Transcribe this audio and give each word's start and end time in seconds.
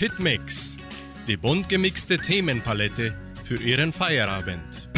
Hitmix, 0.00 0.78
die 1.28 1.36
bunt 1.36 1.68
gemixte 1.68 2.16
Themenpalette 2.16 3.14
für 3.44 3.56
Ihren 3.56 3.92
Feierabend. 3.92 4.88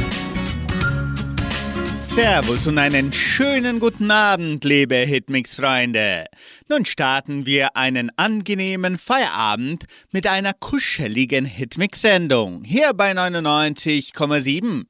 Servus 1.97 2.69
und 2.69 2.79
einen 2.79 3.13
schönen 3.13 3.81
guten 3.81 4.13
Abend, 4.13 4.63
liebe 4.63 4.95
Hitmix-Freunde. 4.95 6.27
Nun 6.69 6.85
starten 6.85 7.47
wir 7.47 7.77
einen 7.77 8.13
angenehmen 8.17 8.97
Feierabend 8.97 9.87
mit 10.13 10.29
einer 10.29 10.53
kuscheligen 10.53 11.47
Hitmix-Sendung 11.47 12.63
hier 12.63 12.95
bei 12.95 13.11
99,7. 13.11 14.85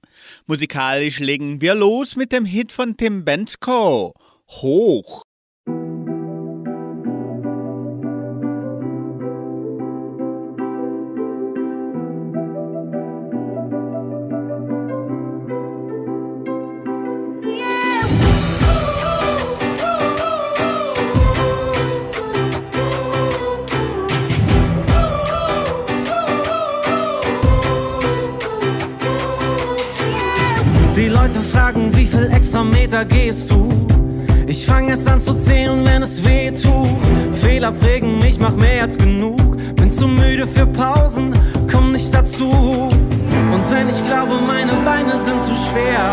Musikalisch 0.44 1.20
legen 1.20 1.62
wir 1.62 1.74
los 1.74 2.16
mit 2.16 2.32
dem 2.32 2.44
Hit 2.44 2.70
von 2.70 2.98
Tim 2.98 3.24
Bensko. 3.24 4.12
Hoch. 4.46 5.22
Extra 32.82 33.04
Meter 33.04 33.04
gehst 33.04 33.50
du. 33.50 33.68
Ich 34.46 34.66
fang 34.66 34.90
es 34.90 35.06
an 35.06 35.20
zu 35.20 35.34
zählen, 35.34 35.84
wenn 35.84 36.02
es 36.02 36.22
weh 36.24 36.50
tut. 36.50 36.88
Fehler 37.32 37.72
prägen 37.72 38.18
mich, 38.18 38.38
mach 38.38 38.54
mehr 38.54 38.82
als 38.82 38.98
genug. 38.98 39.56
Bin 39.76 39.90
zu 39.90 40.06
müde 40.06 40.46
für 40.46 40.66
Pausen, 40.66 41.32
komm 41.70 41.92
nicht 41.92 42.12
dazu. 42.12 42.50
Und 42.50 43.64
wenn 43.70 43.88
ich 43.88 44.04
glaube, 44.04 44.34
meine 44.46 44.72
Beine 44.84 45.12
sind 45.24 45.40
zu 45.40 45.54
schwer, 45.54 46.04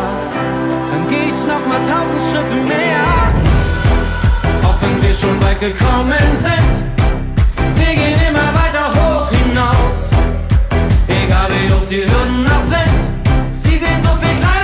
dann 0.92 1.08
geh 1.10 1.28
ich 1.28 1.48
noch 1.48 1.66
mal 1.68 1.82
tausend 1.82 2.22
Schritte 2.30 2.56
mehr. 2.56 3.04
Auch 4.64 4.82
wenn 4.82 5.02
wir 5.02 5.14
schon 5.14 5.42
weit 5.44 5.60
gekommen 5.60 6.30
sind, 6.38 6.76
wir 7.76 7.96
gehen 7.96 8.20
immer 8.30 8.50
weiter 8.62 8.86
hoch 8.96 9.30
hinaus. 9.32 10.10
Egal 11.08 11.50
wie 11.50 11.74
hoch 11.74 11.88
die 11.90 12.04
Hürden 12.04 12.44
noch 12.44 12.64
sind. 12.64 12.80
das 14.04 14.59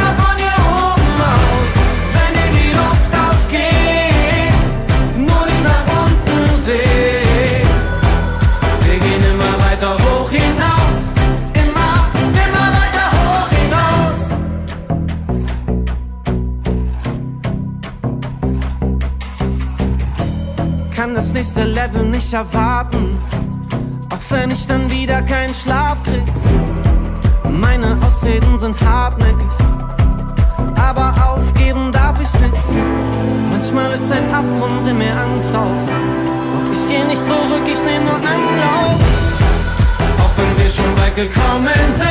nächste 21.35 21.65
Level 21.65 22.05
nicht 22.05 22.31
erwarten. 22.31 23.17
Auch 24.09 24.31
wenn 24.31 24.51
ich 24.51 24.65
dann 24.67 24.89
wieder 24.89 25.21
keinen 25.21 25.53
Schlaf 25.53 26.01
krieg. 26.03 26.23
Meine 27.51 27.97
Ausreden 28.07 28.57
sind 28.57 28.79
hartnäckig. 28.79 29.51
Aber 30.77 31.13
aufgeben 31.27 31.91
darf 31.91 32.21
ich 32.23 32.33
nicht. 32.39 32.53
Manchmal 33.49 33.91
ist 33.91 34.09
ein 34.13 34.33
Abgrund 34.33 34.87
in 34.87 34.97
mir 34.97 35.13
Angst 35.13 35.53
aus. 35.53 35.87
Doch 36.53 36.71
ich 36.71 36.87
geh 36.87 37.03
nicht 37.03 37.25
zurück, 37.25 37.65
ich 37.65 37.83
nehm 37.83 38.05
nur 38.05 38.15
Anlauf. 38.15 39.01
Auch 40.19 40.37
wenn 40.37 40.63
wir 40.63 40.69
schon 40.69 40.97
weit 40.97 41.15
gekommen 41.17 41.93
sind. 41.97 42.04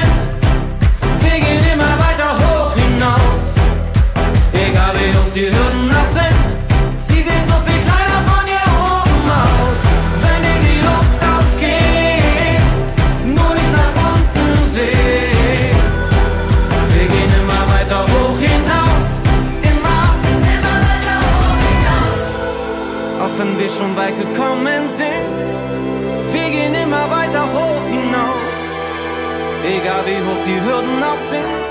Egal 29.64 30.04
wie 30.06 30.20
hoch 30.26 30.42
die 30.47 30.60
Hürden 30.60 31.02
auch 31.02 31.19
sind. 31.30 31.63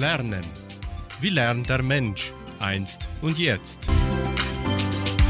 Lernen. 0.00 0.40
Wie 1.20 1.28
lernt 1.28 1.68
der 1.68 1.82
Mensch 1.82 2.32
einst 2.58 3.10
und 3.20 3.38
jetzt? 3.38 3.86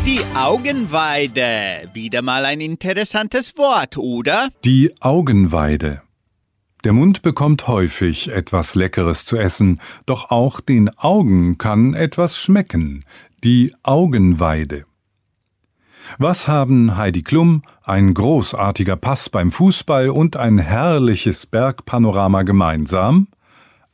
Die 0.07 0.21
Augenweide. 0.37 1.91
Wieder 1.93 2.23
mal 2.23 2.45
ein 2.45 2.61
interessantes 2.61 3.59
Wort, 3.59 3.99
oder? 3.99 4.49
Die 4.65 4.95
Augenweide. 5.01 6.03
Der 6.85 6.93
Mund 6.93 7.23
bekommt 7.23 7.67
häufig 7.67 8.31
etwas 8.31 8.77
Leckeres 8.77 9.25
zu 9.25 9.37
essen, 9.37 9.81
doch 10.07 10.31
auch 10.31 10.61
den 10.61 10.89
Augen 10.97 11.59
kann 11.59 11.95
etwas 11.95 12.39
schmecken. 12.39 13.05
Die 13.43 13.75
Augenweide. 13.83 14.85
Was 16.19 16.47
haben 16.47 16.97
Heidi 16.97 17.23
Klum, 17.23 17.65
ein 17.83 18.15
großartiger 18.15 18.95
Pass 18.95 19.31
beim 19.31 19.51
Fußball 19.51 20.11
und 20.11 20.37
ein 20.37 20.59
herrliches 20.59 21.47
Bergpanorama 21.47 22.45
gemeinsam? 22.45 23.27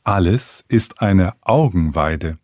Alles 0.07 0.63
ist 0.69 1.01
eine 1.01 1.33
Augenweide. 1.41 2.37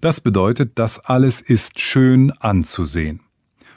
Das 0.00 0.20
bedeutet, 0.20 0.72
das 0.74 0.98
alles 0.98 1.40
ist 1.40 1.78
schön 1.78 2.32
anzusehen. 2.32 3.20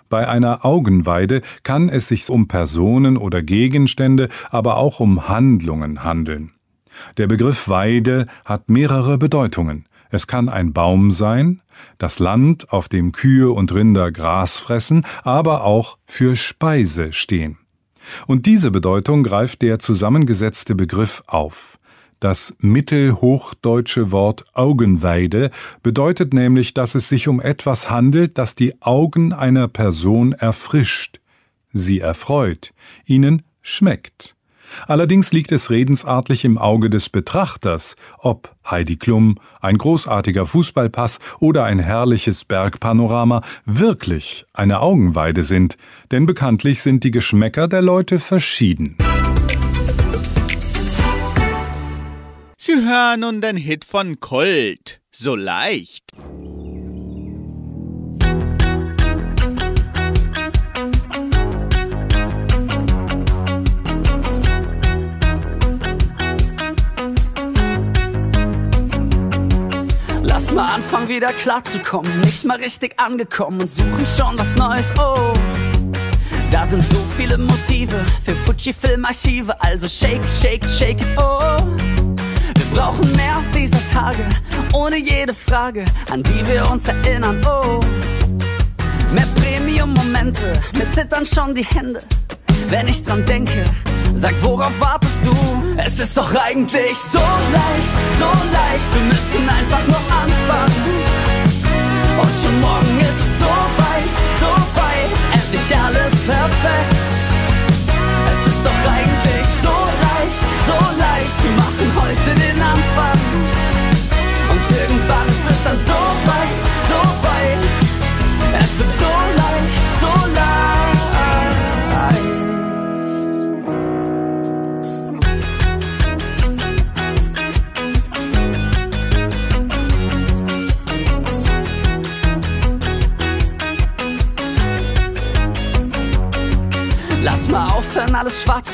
Bei 0.09 0.28
einer 0.28 0.66
Augenweide 0.66 1.44
kann 1.62 1.90
es 1.90 2.07
sich 2.07 2.28
um 2.28 2.47
Personen 2.47 3.16
oder 3.16 3.44
Gegenstände, 3.44 4.30
aber 4.50 4.78
auch 4.78 5.00
um 5.00 5.30
Handlungen 5.30 6.03
handeln. 6.03 6.53
Der 7.18 7.28
Begriff 7.28 7.69
Weide 7.69 8.25
hat 8.46 8.68
mehrere 8.68 9.19
Bedeutungen. 9.19 9.86
Es 10.09 10.25
kann 10.25 10.50
ein 10.50 10.74
Baum 10.74 11.12
sein, 11.12 11.62
das 12.00 12.18
Land, 12.18 12.72
auf 12.74 12.90
dem 12.90 13.12
Kühe 13.12 13.52
und 13.52 13.72
Rinder 13.72 14.12
Gras 14.12 14.57
fressen, 14.57 15.06
aber 15.22 15.66
auch 15.66 16.00
für 16.07 16.36
Speise 16.36 17.13
stehen. 17.13 17.59
Und 18.25 18.47
diese 18.47 18.72
Bedeutung 18.72 19.22
greift 19.22 19.62
der 19.62 19.78
zusammengesetzte 19.78 20.74
Begriff 20.74 21.22
auf. 21.28 21.78
Das 22.20 22.56
mittelhochdeutsche 22.60 24.12
Wort 24.12 24.46
Augenweide 24.54 25.52
bedeutet 25.84 26.34
nämlich, 26.34 26.74
dass 26.74 26.96
es 26.96 27.10
sich 27.10 27.28
um 27.28 27.40
etwas 27.40 27.92
handelt, 27.92 28.40
das 28.40 28.56
die 28.56 28.81
Augen 28.81 29.34
einer 29.34 29.68
Person 29.68 30.31
erfrischt, 30.31 31.19
sie 31.74 32.00
erfreut, 32.00 32.74
ihnen 33.06 33.44
schmeckt. 33.62 34.36
Allerdings 34.88 35.31
liegt 35.31 35.52
es 35.52 35.69
redensartlich 35.69 36.44
im 36.44 36.58
Auge 36.58 36.90
des 36.90 37.10
Betrachters, 37.10 37.96
ob 38.18 38.56
Heidi 38.70 38.98
Klum, 38.98 39.36
ein 39.62 39.78
großartiger 39.78 40.46
Fußballpass 40.46 41.20
oder 41.40 41.63
ein 41.63 41.80
herrliches 41.80 42.46
Bergpanorama 42.46 43.44
wirklich 43.66 44.46
eine 44.54 44.81
Augenweide 44.81 45.44
sind, 45.44 45.78
denn 46.12 46.25
bekanntlich 46.25 46.81
sind 46.81 47.04
die 47.04 47.12
Geschmäcker 47.12 47.68
der 47.68 47.81
Leute 47.81 48.20
verschieden. 48.20 48.98
Sie 52.69 52.86
hören 52.86 53.22
nun 53.22 53.40
den 53.40 53.56
Hit 53.56 53.86
von 53.86 54.19
Colt. 54.19 55.00
So 55.10 55.38
leicht. 55.38 56.12
Lass 70.22 70.52
mal 70.52 70.74
anfangen 70.74 71.08
wieder 71.08 71.31
klarzukommen. 71.31 72.20
Nicht 72.20 72.44
mal 72.44 72.58
richtig 72.58 73.00
angekommen 73.00 73.62
und 73.62 73.70
suchen 73.70 74.06
schon 74.06 74.38
was 74.38 74.58
Neues. 74.58 74.94
Oh. 75.00 75.31
Da 76.52 76.66
sind 76.66 76.84
so 76.84 76.98
viele 77.16 77.38
Motive 77.38 78.06
für 78.25 78.36
Fuji-Filmarchive, 78.36 79.56
also 79.62 79.88
shake, 79.88 80.28
shake, 80.28 80.68
shake 80.68 81.00
it, 81.00 81.18
oh. 81.18 81.97
Brauchen 82.77 83.12
mehr 83.15 83.41
dieser 83.56 83.79
Tage, 83.91 84.24
ohne 84.71 84.97
jede 84.97 85.33
Frage, 85.33 85.83
an 86.12 86.21
die 86.21 86.45
wir 86.45 86.69
uns 86.69 86.88
erinnern, 86.88 87.44
oh. 87.44 87.79
Mehr 89.12 89.25
Premium-Momente, 89.41 90.62
mir 90.75 90.88
zittern 90.91 91.25
schon 91.25 91.56
die 91.56 91.65
Hände, 91.65 92.00
wenn 92.69 92.88
ich 92.88 93.03
dran 93.03 93.25
denke. 93.25 93.65
Sag, 94.13 94.35
worauf 94.44 94.79
wartest 94.79 95.25
du? 95.25 95.35
Es 95.83 96.00
ist 96.00 96.15
doch 96.15 96.31
eigentlich 96.35 96.95
so 97.00 97.18
leicht, 97.18 97.94
so 98.19 98.27
leicht, 98.53 98.94
wir 98.94 99.01
müssen 99.06 99.50
einfach 99.50 99.88
nur 99.88 100.03
anfangen. 100.21 100.85
Und 102.21 102.31
schon 102.44 102.62
morgen 102.62 103.00
ist 103.00 103.09
es 103.09 103.39
so 103.39 103.53
weit, 103.81 104.13
so 104.39 104.79
weit, 104.79 105.33
endlich 105.33 105.75
alles 105.75 106.13
perfekt. 106.27 106.97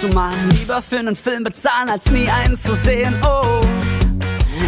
Zu 0.03 0.09
malen. 0.09 0.49
Lieber 0.49 0.81
für 0.81 0.99
einen 0.99 1.15
Film 1.15 1.45
bezahlen, 1.45 1.89
als 1.89 2.11
nie 2.11 2.27
einen 2.27 2.57
zu 2.57 2.75
sehen. 2.75 3.21
Oh. 3.23 3.61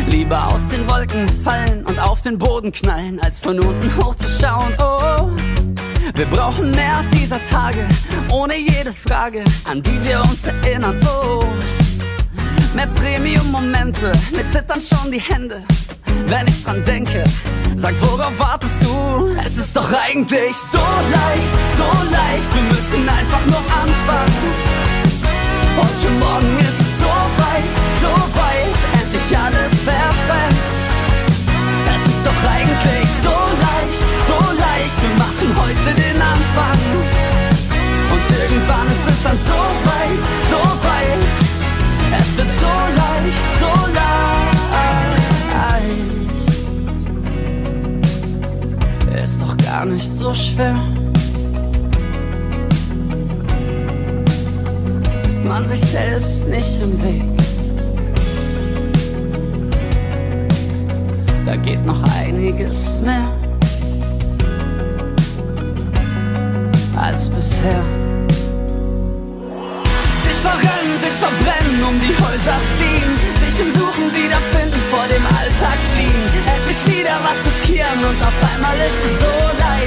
Lieber 0.08 0.48
aus 0.48 0.66
den 0.70 0.90
Wolken 0.90 1.28
fallen 1.44 1.86
und 1.86 2.00
auf 2.00 2.22
den 2.22 2.38
Boden 2.38 2.72
knallen, 2.72 3.20
als 3.20 3.40
von 3.40 3.60
unten 3.60 3.94
hochzuschauen. 3.98 4.76
Oh. 4.80 5.30
Wir 6.14 6.26
brauchen 6.28 6.72
mehr 6.72 7.04
dieser 7.14 7.44
Tage, 7.44 7.86
ohne 8.32 8.56
jede 8.56 8.94
Frage, 8.94 9.44
an 9.66 9.82
die 9.82 10.02
wir 10.06 10.22
uns 10.22 10.46
erinnern. 10.46 11.02
Oh. 11.06 11.44
Mehr 12.74 12.88
Premium-Momente, 12.88 14.14
mir 14.32 14.48
zittern 14.48 14.80
schon 14.80 15.12
die 15.12 15.20
Hände, 15.20 15.64
wenn 16.28 16.48
ich 16.48 16.64
dran 16.64 16.82
denke. 16.86 17.26
Sag, 17.76 17.96
worauf 18.02 18.40
wartest 18.40 18.82
du? 18.82 19.36
Es 19.44 19.58
ist 19.58 19.76
doch 19.76 19.92
eigentlich 19.92 20.56
so 20.56 20.78
leicht, 20.78 21.50
so 21.76 21.84
leicht. 22.10 22.56
Wir 22.56 22.64
müssen 22.64 23.10
einfach 23.10 23.46
nur 23.48 23.60
anfangen. 23.84 24.75
Und 25.78 26.20
morgen 26.20 26.60
ist 26.60 26.80
es 26.80 27.00
so 27.00 27.16
weit, 27.42 27.72
so 28.02 28.14
weit. 28.40 28.80
Endlich 29.02 29.38
alles 29.38 29.72
perfekt. 29.84 30.66
Es 31.94 32.02
ist 32.12 32.22
doch 32.26 32.42
eigentlich 32.50 33.10
so 33.24 33.36
leicht, 33.66 34.02
so 34.28 34.38
leicht. 34.64 34.98
Wir 35.04 35.14
machen 35.18 35.50
heute 35.62 35.92
den 36.02 36.20
Anfang. 36.22 36.80
Und 38.14 38.26
irgendwann 38.42 38.88
ist 38.88 39.06
es 39.10 39.20
dann 39.24 39.40
so 39.52 39.62
weit, 39.90 40.22
so 40.50 40.62
weit. 40.88 41.36
Es 42.20 42.28
wird 42.38 42.52
so 42.60 42.74
leicht, 43.02 43.46
so 43.60 43.74
leicht. 43.94 44.06
Ist 49.24 49.42
doch 49.42 49.56
gar 49.58 49.86
nicht 49.86 50.16
so 50.16 50.34
schwer. 50.34 50.95
Man 55.46 55.66
sich 55.66 55.82
selbst 55.82 56.48
nicht 56.48 56.82
im 56.82 57.02
Weg. 57.04 57.24
Da 61.46 61.56
geht 61.56 61.86
noch 61.86 62.02
einiges 62.20 63.02
mehr 63.02 63.28
als 67.00 67.30
bisher. 67.30 67.84
Verrennen, 70.46 70.98
sich 71.02 71.18
verbrennen, 71.26 71.82
um 71.90 71.98
die 72.06 72.14
Häuser 72.22 72.60
ziehen, 72.78 73.12
sich 73.42 73.66
im 73.66 73.72
Suchen 73.74 74.14
wiederfinden, 74.14 74.80
vor 74.92 75.06
dem 75.10 75.26
Alltag 75.26 75.78
fliehen, 75.90 76.22
endlich 76.46 76.82
wieder 76.86 77.18
was 77.26 77.42
riskieren 77.42 77.98
und 77.98 78.20
auf 78.22 78.38
einmal 78.54 78.78
ist 78.78 79.02
es 79.10 79.20
so 79.26 79.34
leicht, 79.58 79.85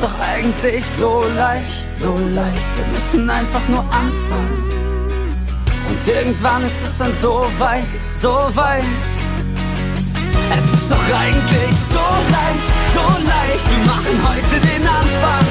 ist 0.00 0.08
doch 0.08 0.20
eigentlich 0.20 0.84
so 0.98 1.24
leicht, 1.36 1.92
so 1.92 2.14
leicht, 2.34 2.70
wir 2.76 2.86
müssen 2.86 3.28
einfach 3.28 3.60
nur 3.68 3.80
anfangen. 3.80 4.64
Und 5.88 6.08
irgendwann 6.08 6.62
ist 6.62 6.82
es 6.82 6.96
dann 6.96 7.12
so 7.20 7.44
weit, 7.58 7.84
so 8.10 8.32
weit. 8.54 8.84
Es 10.56 10.64
ist 10.72 10.90
doch 10.90 11.04
eigentlich 11.20 11.74
so 11.92 12.06
leicht, 12.32 12.70
so 12.94 13.04
leicht. 13.28 13.66
Wir 13.68 13.84
machen 13.84 14.16
heute 14.24 14.56
den 14.68 14.86
Anfang. 14.88 15.46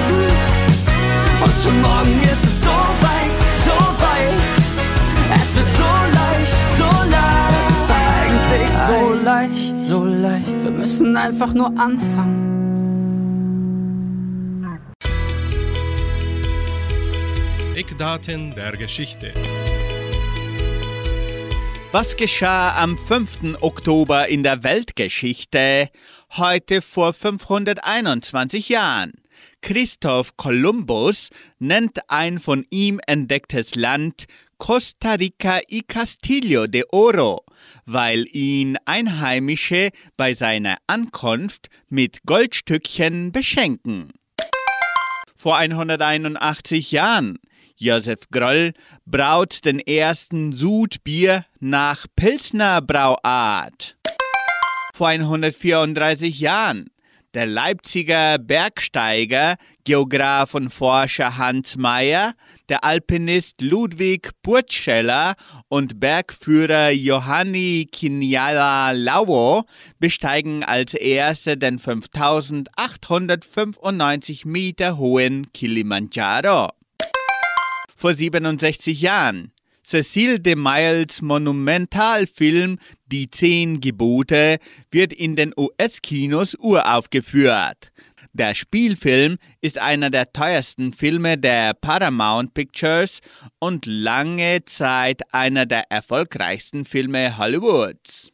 Und 1.44 1.54
schon 1.62 1.82
morgen 1.82 2.24
ist 2.24 2.44
es 2.44 2.62
so 2.62 2.80
weit, 3.06 3.36
so 3.66 3.78
weit. 4.02 4.50
Es 5.36 5.56
wird 5.56 5.70
so 5.78 5.92
leicht, 6.20 6.58
so 6.80 6.90
leicht. 7.12 7.60
Es 7.62 7.78
ist 7.78 7.88
doch 7.88 8.06
eigentlich 8.24 8.72
so 8.88 9.14
leicht, 9.24 9.80
so 9.80 10.06
leicht. 10.06 10.64
Wir 10.64 10.72
müssen 10.72 11.16
einfach 11.16 11.54
nur 11.54 11.68
anfangen. 11.68 12.59
Eckdaten 17.80 18.54
der 18.56 18.76
Geschichte. 18.76 19.34
Was 21.94 22.18
geschah 22.18 22.76
am 22.76 22.98
5. 22.98 23.62
Oktober 23.62 24.28
in 24.28 24.44
der 24.44 24.64
Weltgeschichte? 24.64 25.88
Heute 26.36 26.82
vor 26.82 27.14
521 27.14 28.68
Jahren. 28.68 29.14
Christoph 29.62 30.36
Kolumbus 30.36 31.30
nennt 31.60 32.00
ein 32.10 32.40
von 32.40 32.66
ihm 32.70 33.00
entdecktes 33.08 33.76
Land 33.76 34.26
Costa 34.58 35.14
Rica 35.14 35.62
y 35.72 35.82
Castillo 35.88 36.68
de 36.68 36.84
Oro, 36.92 37.46
weil 37.86 38.26
ihn 38.36 38.78
Einheimische 38.84 39.92
bei 40.18 40.34
seiner 40.34 40.80
Ankunft 40.88 41.70
mit 41.88 42.24
Goldstückchen 42.26 43.32
beschenken. 43.32 44.12
Vor 45.34 45.56
181 45.56 46.92
Jahren 46.92 47.40
Josef 47.82 48.30
Groll 48.30 48.74
braut 49.06 49.64
den 49.64 49.80
ersten 49.80 50.52
Sudbier 50.52 51.46
nach 51.60 52.08
Pilsner 52.16 52.82
Brauart. 52.82 53.96
Vor 54.94 55.08
134 55.08 56.42
Jahren 56.42 56.90
der 57.34 57.46
Leipziger 57.46 58.38
Bergsteiger, 58.40 59.56
Geograf 59.84 60.56
und 60.56 60.72
Forscher 60.72 61.38
Hans 61.38 61.78
Mayer, 61.78 62.34
der 62.70 62.84
Alpinist 62.84 63.62
Ludwig 63.62 64.32
Burtscheller 64.42 65.36
und 65.68 66.00
Bergführer 66.00 66.90
Johanni 66.90 67.88
Kinjala 67.92 68.90
Lauo 68.92 69.66
besteigen 70.00 70.64
als 70.64 70.96
erste 70.96 71.56
den 71.56 71.78
5895 71.80 74.46
Meter 74.46 74.98
hohen 74.98 75.46
Kilimanjaro 75.54 76.72
vor 78.00 78.14
67 78.14 79.02
Jahren. 79.02 79.52
Cecil 79.84 80.40
de 80.40 80.56
Miles 80.56 81.22
Monumentalfilm 81.22 82.78
Die 83.08 83.30
Zehn 83.30 83.82
Gebote 83.82 84.60
wird 84.90 85.12
in 85.12 85.36
den 85.36 85.54
US-Kinos 85.58 86.56
uraufgeführt. 86.56 87.92
Der 88.32 88.56
Spielfilm 88.56 89.38
ist 89.60 89.80
einer 89.80 90.10
der 90.10 90.32
teuersten 90.32 90.94
Filme 90.94 91.38
der 91.38 91.74
Paramount 91.74 92.54
Pictures 92.54 93.20
und 93.60 93.86
lange 93.86 94.64
Zeit 94.64 95.22
einer 95.34 95.66
der 95.66 95.92
erfolgreichsten 95.92 96.86
Filme 96.86 97.38
Hollywoods. 97.38 98.32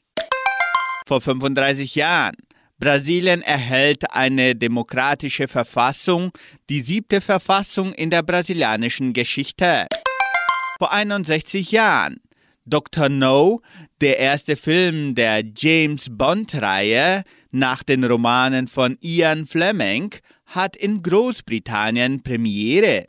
Vor 1.08 1.22
35 1.22 1.96
Jahren 1.96 2.36
Brasilien 2.78 3.42
erhält 3.42 4.12
eine 4.12 4.54
demokratische 4.54 5.48
Verfassung, 5.48 6.32
die 6.70 6.82
siebte 6.82 7.22
Verfassung 7.22 7.94
in 7.94 8.10
der 8.10 8.22
brasilianischen 8.22 9.14
Geschichte. 9.14 9.88
Vor 10.78 10.92
61 10.92 11.72
Jahren. 11.72 12.20
Dr. 12.66 13.10
No, 13.10 13.62
der 14.02 14.20
erste 14.20 14.56
Film 14.56 15.16
der 15.16 15.44
James 15.56 16.08
Bond-Reihe 16.10 17.24
nach 17.52 17.84
den 17.84 18.04
Romanen 18.04 18.68
von 18.68 18.98
Ian 19.02 19.46
Fleming, 19.46 20.14
hat 20.48 20.76
in 20.76 21.02
Großbritannien 21.02 22.24
Premiere. 22.24 23.06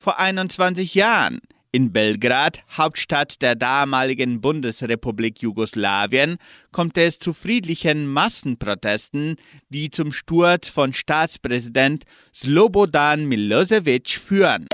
Vor 0.00 0.18
21 0.18 0.94
Jahren 0.94 1.40
in 1.74 1.92
Belgrad, 1.92 2.62
Hauptstadt 2.76 3.42
der 3.42 3.56
damaligen 3.56 4.40
Bundesrepublik 4.40 5.42
Jugoslawien, 5.42 6.36
kommt 6.70 6.96
es 6.96 7.18
zu 7.18 7.34
friedlichen 7.34 8.06
Massenprotesten, 8.06 9.34
die 9.70 9.90
zum 9.90 10.12
Sturz 10.12 10.68
von 10.68 10.92
Staatspräsident 10.92 12.04
Slobodan 12.32 13.26
Milosevic 13.26 14.10
führen. 14.10 14.68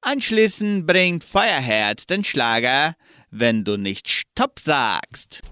Anschließend 0.00 0.86
bringt 0.86 1.22
Feuerherz 1.22 2.06
den 2.06 2.24
Schlager, 2.24 2.94
wenn 3.30 3.62
du 3.64 3.76
nicht 3.76 4.08
Stopp 4.08 4.58
sagst. 4.58 5.42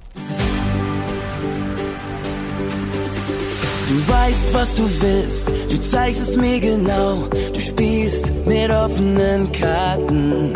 Weißt, 4.09 4.55
was 4.55 4.75
du 4.75 4.89
willst, 5.01 5.49
du 5.71 5.81
zeigst 5.81 6.21
es 6.21 6.37
mir 6.37 6.61
genau. 6.61 7.29
Du 7.53 7.61
spielst 7.61 8.33
mit 8.47 8.71
offenen 8.71 9.51
Karten. 9.53 10.53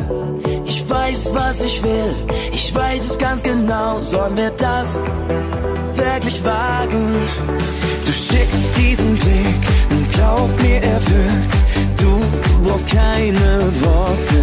Ich 0.66 0.88
weiß, 0.88 1.30
was 1.34 1.62
ich 1.62 1.82
will, 1.82 2.14
ich 2.52 2.74
weiß 2.74 3.10
es 3.10 3.18
ganz 3.18 3.42
genau. 3.42 4.00
Sollen 4.02 4.36
wir 4.36 4.50
das 4.50 5.04
wirklich 5.94 6.44
wagen? 6.44 7.14
Du 8.04 8.12
schickst 8.12 8.76
diesen 8.76 9.14
Blick 9.16 9.62
und 9.90 10.10
glaub 10.12 10.48
mir, 10.62 10.82
er 10.82 11.00
wirkt. 11.10 11.52
Du 12.00 12.20
brauchst 12.64 12.90
keine 12.90 13.60
Worte. 13.82 14.40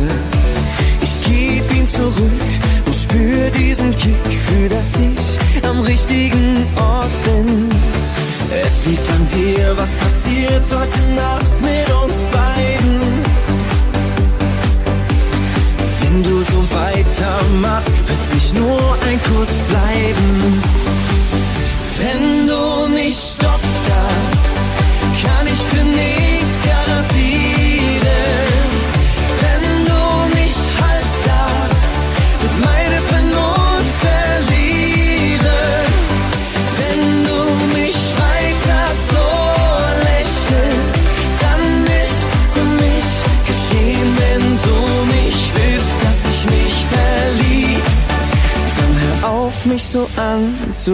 Ich 1.01 1.21
geb 1.21 1.77
ihn 1.77 1.85
zurück 1.85 2.45
und 2.85 2.95
spür 2.95 3.49
diesen 3.51 3.91
Kick, 3.97 4.39
für 4.43 4.69
dass 4.69 4.93
ich 4.99 5.65
am 5.67 5.79
richtigen 5.81 6.65
Ort 6.77 7.11
bin. 7.23 7.74
Es 8.63 8.85
liegt 8.85 9.07
an 9.09 9.25
dir, 9.25 9.75
was 9.75 9.93
passiert 9.95 10.63
heute 10.71 11.01
Nacht 11.13 11.61
mit 11.61 11.89
uns 12.03 12.13
beiden. 12.31 12.99
Wenn 16.01 16.23
du 16.23 16.41
so 16.41 16.59
weitermachst, 16.73 17.91
wird's 18.07 18.33
nicht 18.33 18.53
nur 18.55 18.97
ein 19.07 19.19
Kuss 19.23 19.53
bleiben. 19.67 20.63
Wenn 21.99 22.47
du 22.47 22.95
nicht 22.95 23.19
Stopp 23.19 23.61
sagst, 23.87 25.25
kann 25.25 25.47
ich 25.47 25.61
für 25.61 25.83
nichts 25.83 26.14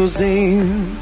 anzusehen. 0.01 0.97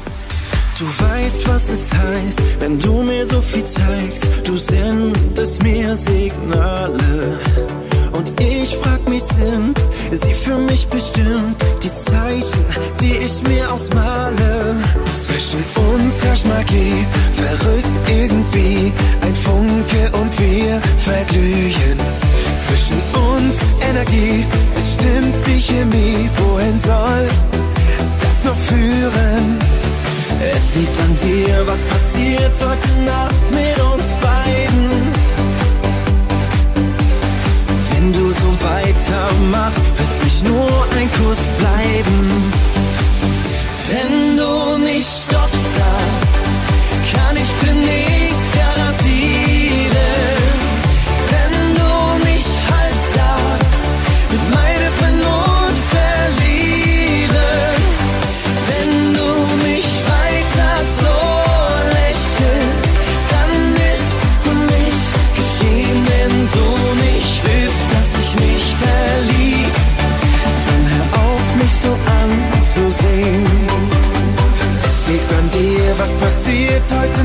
Du 0.78 0.84
weißt, 0.86 1.48
was 1.48 1.68
es 1.68 1.92
heißt, 1.92 2.40
wenn 2.60 2.78
du 2.78 3.02
mir 3.02 3.24
so 3.26 3.40
viel 3.40 3.64
zeigst. 3.64 4.28
Du 4.44 4.56
sendest 4.56 5.62
mir 5.62 5.94
Signale. 5.94 7.38
Und 8.12 8.32
ich 8.40 8.76
frag 8.76 9.06
mich, 9.08 9.22
sind 9.22 9.78
sie 10.10 10.34
für 10.34 10.56
mich 10.56 10.86
bestimmt? 10.88 11.56
Die 11.82 11.92
Zeichen, 11.92 12.64
die 13.00 13.16
ich 13.16 13.42
mir 13.42 13.70
ausmale. 13.72 14.74
Zwischen 15.22 15.62
uns 15.92 16.22
herrscht 16.24 16.46
Magie, 16.46 17.06
verrückt 17.34 18.10
irgendwie. 18.10 18.92
Ein 19.22 19.34
Funke 19.34 20.18
und 20.18 20.30
wir 20.40 20.80
verglühen. 20.96 21.98
Zwischen 22.66 23.00
uns 23.34 23.56
Energie, 23.88 24.46
es 24.76 24.94
stimmt 24.94 25.46
die 25.46 25.60
Chemie. 25.60 26.30
Wohin 26.36 26.78
soll 26.78 27.28
das 28.50 28.56
noch 28.56 28.56
führen? 28.56 29.58
Es 30.54 30.74
liegt 30.74 30.98
an 31.00 31.16
dir, 31.16 31.66
was 31.66 31.82
passiert 31.84 32.54
heute 32.60 32.92
Nacht 33.04 33.50
mit 33.50 33.78
uns 33.84 34.04
beiden. 34.20 34.90
Wenn 37.90 38.12
du 38.12 38.30
so 38.30 38.64
weitermachst, 38.64 39.80
wird's 39.96 40.24
nicht 40.24 40.44
nur 40.46 40.86
ein 40.98 41.10
Kuss 41.12 41.38
bleiben. 41.58 42.52
Wenn 43.90 44.29
passiert 76.80 77.00
heute 77.00 77.24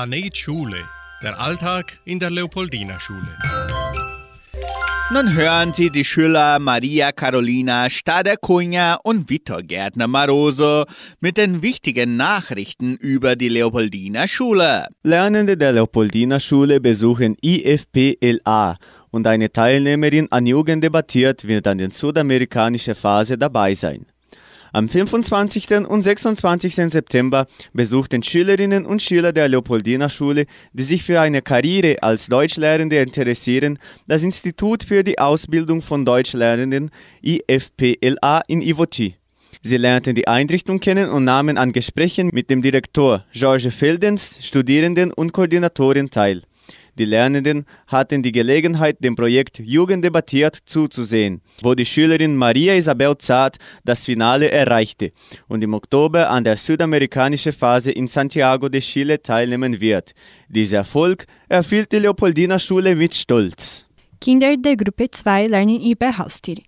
Planet 0.00 0.34
Schule. 0.34 0.78
Der 1.22 1.38
Alltag 1.38 1.98
in 2.06 2.18
der 2.18 2.30
Leopoldina 2.30 2.98
Schule. 2.98 3.36
Nun 5.12 5.34
hören 5.34 5.74
Sie 5.74 5.90
die 5.90 6.06
Schüler 6.06 6.58
Maria 6.58 7.12
Carolina 7.12 7.90
Stader-Cunha 7.90 8.94
und 9.04 9.28
Vitor 9.28 9.60
Gärtner 9.62 10.06
Maroso 10.06 10.86
mit 11.20 11.36
den 11.36 11.60
wichtigen 11.60 12.16
Nachrichten 12.16 12.96
über 12.96 13.36
die 13.36 13.50
Leopoldina 13.50 14.26
Schule. 14.26 14.86
Lernende 15.02 15.58
der 15.58 15.72
Leopoldina 15.72 16.40
Schule 16.40 16.80
besuchen 16.80 17.36
IFPLA 17.42 18.78
und 19.10 19.26
eine 19.26 19.52
Teilnehmerin 19.52 20.28
an 20.32 20.46
Jugend 20.46 20.82
debattiert 20.82 21.46
wird 21.46 21.66
an 21.66 21.76
der 21.76 21.90
südamerikanischen 21.90 22.94
Phase 22.94 23.36
dabei 23.36 23.74
sein. 23.74 24.06
Am 24.72 24.88
25. 24.88 25.88
und 25.88 26.02
26. 26.02 26.74
September 26.74 27.46
besuchten 27.72 28.22
Schülerinnen 28.22 28.86
und 28.86 29.02
Schüler 29.02 29.32
der 29.32 29.48
Leopoldina 29.48 30.08
Schule, 30.08 30.46
die 30.72 30.84
sich 30.84 31.02
für 31.02 31.20
eine 31.20 31.42
Karriere 31.42 31.96
als 32.02 32.28
Deutschlehrende 32.28 32.98
interessieren, 32.98 33.78
das 34.06 34.22
Institut 34.22 34.84
für 34.84 35.02
die 35.02 35.18
Ausbildung 35.18 35.82
von 35.82 36.04
Deutschlernenden 36.04 36.90
IFPLA 37.20 38.42
in 38.46 38.62
Ivoti. 38.62 39.16
Sie 39.62 39.76
lernten 39.76 40.14
die 40.14 40.28
Einrichtung 40.28 40.78
kennen 40.78 41.10
und 41.10 41.24
nahmen 41.24 41.58
an 41.58 41.72
Gesprächen 41.72 42.30
mit 42.32 42.48
dem 42.48 42.62
Direktor 42.62 43.24
George 43.32 43.72
Feldens, 43.72 44.38
Studierenden 44.40 45.12
und 45.12 45.32
Koordinatoren 45.32 46.10
teil. 46.10 46.42
Die 47.00 47.06
Lernenden 47.06 47.64
hatten 47.86 48.22
die 48.22 48.30
Gelegenheit, 48.30 49.02
dem 49.02 49.16
Projekt 49.16 49.58
Jugend 49.58 50.04
debattiert 50.04 50.58
zuzusehen, 50.66 51.40
wo 51.62 51.72
die 51.74 51.86
Schülerin 51.86 52.36
Maria 52.36 52.74
Isabel 52.74 53.16
Zart 53.16 53.56
das 53.86 54.04
Finale 54.04 54.50
erreichte 54.50 55.10
und 55.48 55.64
im 55.64 55.72
Oktober 55.72 56.28
an 56.28 56.44
der 56.44 56.58
südamerikanischen 56.58 57.52
Phase 57.52 57.90
in 57.90 58.06
Santiago 58.06 58.68
de 58.68 58.82
Chile 58.82 59.22
teilnehmen 59.22 59.80
wird. 59.80 60.12
Dieser 60.50 60.76
Erfolg 60.84 61.24
erfüllt 61.48 61.90
die 61.90 62.00
Leopoldina 62.00 62.58
Schule 62.58 62.94
mit 62.94 63.14
Stolz. 63.14 63.86
Kinder 64.20 64.58
der 64.58 64.76
Gruppe 64.76 65.10
2 65.10 65.46
lernen 65.46 65.80
über 65.80 66.18
Haustiere. 66.18 66.60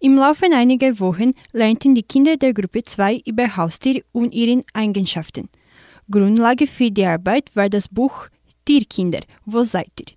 Im 0.00 0.16
Laufe 0.16 0.46
einiger 0.50 0.98
Wochen 1.00 1.34
lernten 1.52 1.94
die 1.94 2.02
Kinder 2.02 2.38
der 2.38 2.54
Gruppe 2.54 2.82
2 2.82 3.20
über 3.26 3.58
Haustiere 3.58 4.00
und 4.12 4.32
ihren 4.32 4.64
Eigenschaften. 4.72 5.50
Grundlage 6.10 6.66
für 6.66 6.90
die 6.90 7.04
Arbeit 7.04 7.50
war 7.54 7.68
das 7.68 7.88
Buch 7.88 8.28
Tierkinder, 8.66 9.20
wo 9.46 9.64
seid 9.64 9.92
ihr? 10.00 10.14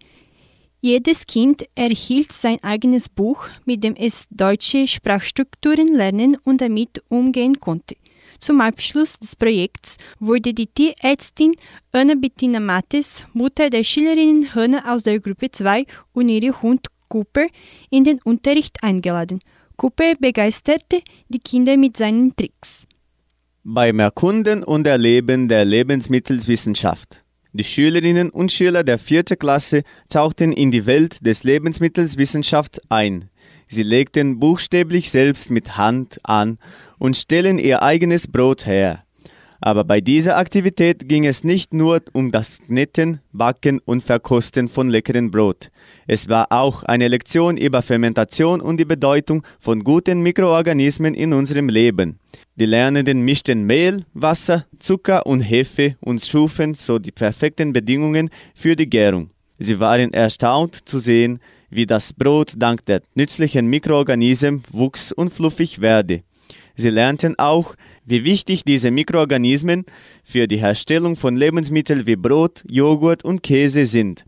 Jedes 0.82 1.26
Kind 1.28 1.66
erhielt 1.76 2.32
sein 2.32 2.58
eigenes 2.62 3.10
Buch, 3.10 3.48
mit 3.66 3.84
dem 3.84 3.96
es 3.96 4.28
deutsche 4.30 4.88
Sprachstrukturen 4.88 5.90
lernen 5.90 6.38
und 6.44 6.62
damit 6.62 7.02
umgehen 7.10 7.60
konnte. 7.60 7.96
Zum 8.40 8.62
Abschluss 8.62 9.20
des 9.20 9.36
Projekts 9.36 9.98
wurde 10.20 10.54
die 10.54 10.68
Tierärztin 10.68 11.56
Anna 11.92 12.16
Bettina 12.16 12.62
Mattes, 12.62 13.26
Mutter 13.34 13.70
der 13.70 13.84
Schülerinnen 13.84 14.56
Hannah 14.56 14.94
aus 14.94 15.04
der 15.04 15.20
Gruppe 15.20 15.52
2 15.52 15.86
und 16.14 16.30
ihre 16.30 16.62
Hund 16.62 16.88
Cooper 17.10 17.48
in 17.90 18.06
den 18.06 18.22
Unterricht 18.24 18.82
eingeladen. 18.82 19.42
Cooper 19.76 20.14
begeisterte 20.18 21.02
die 21.28 21.40
Kinder 21.40 21.76
mit 21.76 21.98
seinen 21.98 22.36
Tricks. 22.36 22.88
Beim 23.66 24.00
Erkunden 24.00 24.64
und 24.64 24.88
Erleben 24.88 25.50
der 25.50 25.66
Lebensmittelwissenschaft. 25.66 27.26
Die 27.52 27.64
Schülerinnen 27.64 28.30
und 28.30 28.52
Schüler 28.52 28.84
der 28.84 29.00
vierten 29.00 29.40
Klasse 29.40 29.82
tauchten 30.08 30.52
in 30.52 30.70
die 30.70 30.86
Welt 30.86 31.26
des 31.26 31.44
Lebensmittelwissenschaft 31.44 32.80
ein. 32.90 33.30
Sie 33.68 33.82
legten 33.82 34.40
buchstäblich 34.40 35.10
selbst 35.10 35.50
mit 35.50 35.76
Hand 35.76 36.18
an 36.24 36.60
und 37.00 37.18
stellen 37.18 37.58
ihr 37.58 37.82
eigenes 37.82 38.28
Brot 38.28 38.68
her. 38.68 39.04
Aber 39.62 39.84
bei 39.84 40.00
dieser 40.00 40.38
Aktivität 40.38 41.10
ging 41.10 41.26
es 41.26 41.44
nicht 41.44 41.74
nur 41.74 42.02
um 42.14 42.32
das 42.32 42.60
Knetten, 42.60 43.20
Backen 43.34 43.80
und 43.80 44.04
Verkosten 44.04 44.70
von 44.70 44.88
leckerem 44.88 45.32
Brot. 45.32 45.70
Es 46.08 46.30
war 46.30 46.52
auch 46.52 46.84
eine 46.84 47.08
Lektion 47.08 47.58
über 47.58 47.82
Fermentation 47.82 48.62
und 48.62 48.78
die 48.78 48.86
Bedeutung 48.86 49.44
von 49.60 49.84
guten 49.84 50.22
Mikroorganismen 50.22 51.14
in 51.14 51.34
unserem 51.34 51.68
Leben. 51.68 52.20
Die 52.60 52.66
Lernenden 52.66 53.22
mischten 53.22 53.64
Mehl, 53.64 54.04
Wasser, 54.14 54.66
Zucker 54.80 55.26
und 55.26 55.40
Hefe 55.40 55.96
und 56.02 56.22
schufen 56.22 56.74
so 56.74 57.00
die 57.00 57.14
perfekten 57.14 57.72
Bedingungen 57.72 58.30
für 58.54 58.76
die 58.76 58.90
Gärung. 58.90 59.30
Sie 59.60 59.80
waren 59.80 60.12
erstaunt 60.12 60.78
zu 60.84 61.00
sehen, 61.00 61.40
wie 61.70 61.86
das 61.86 62.12
Brot 62.12 62.56
dank 62.58 62.84
der 62.86 63.02
nützlichen 63.16 63.68
Mikroorganismen 63.68 64.64
wuchs 64.74 65.14
und 65.14 65.32
fluffig 65.32 65.80
werde. 65.80 66.24
Sie 66.76 66.90
lernten 66.90 67.40
auch, 67.40 67.76
wie 68.04 68.26
wichtig 68.26 68.66
diese 68.66 68.92
Mikroorganismen 68.92 69.86
für 70.22 70.46
die 70.46 70.58
Herstellung 70.58 71.16
von 71.16 71.38
Lebensmitteln 71.38 72.06
wie 72.08 72.18
Brot, 72.18 72.66
Joghurt 72.70 73.24
und 73.24 73.42
Käse 73.42 73.86
sind. 73.86 74.26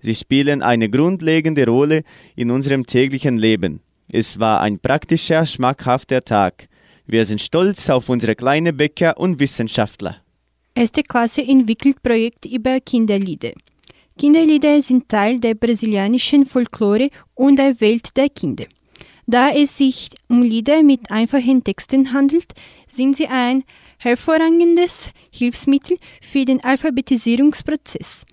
Sie 0.00 0.14
spielen 0.14 0.62
eine 0.62 0.88
grundlegende 0.88 1.66
Rolle 1.66 2.02
in 2.34 2.50
unserem 2.50 2.86
täglichen 2.86 3.36
Leben. 3.36 3.80
Es 4.08 4.40
war 4.40 4.62
ein 4.62 4.78
praktischer, 4.78 5.44
schmackhafter 5.44 6.24
Tag. 6.24 6.68
Wir 7.06 7.26
sind 7.26 7.42
stolz 7.42 7.90
auf 7.90 8.08
unsere 8.08 8.34
kleinen 8.34 8.74
Bäcker 8.74 9.18
und 9.18 9.38
Wissenschaftler. 9.38 10.16
Erste 10.74 11.02
Klasse 11.02 11.42
entwickelt 11.42 12.02
Projekt 12.02 12.46
über 12.46 12.80
Kinderlieder. 12.80 13.52
Kinderlieder 14.18 14.80
sind 14.80 15.06
Teil 15.08 15.38
der 15.38 15.54
brasilianischen 15.54 16.46
Folklore 16.46 17.10
und 17.34 17.56
der 17.56 17.78
Welt 17.82 18.16
der 18.16 18.30
Kinder. 18.30 18.64
Da 19.26 19.50
es 19.50 19.76
sich 19.76 20.10
um 20.28 20.42
Lieder 20.42 20.82
mit 20.82 21.10
einfachen 21.10 21.62
Texten 21.62 22.14
handelt, 22.14 22.54
sind 22.88 23.16
sie 23.16 23.26
ein 23.26 23.64
hervorragendes 23.98 25.10
Hilfsmittel 25.30 25.98
für 26.22 26.46
den 26.46 26.64
Alphabetisierungsprozess. 26.64 28.24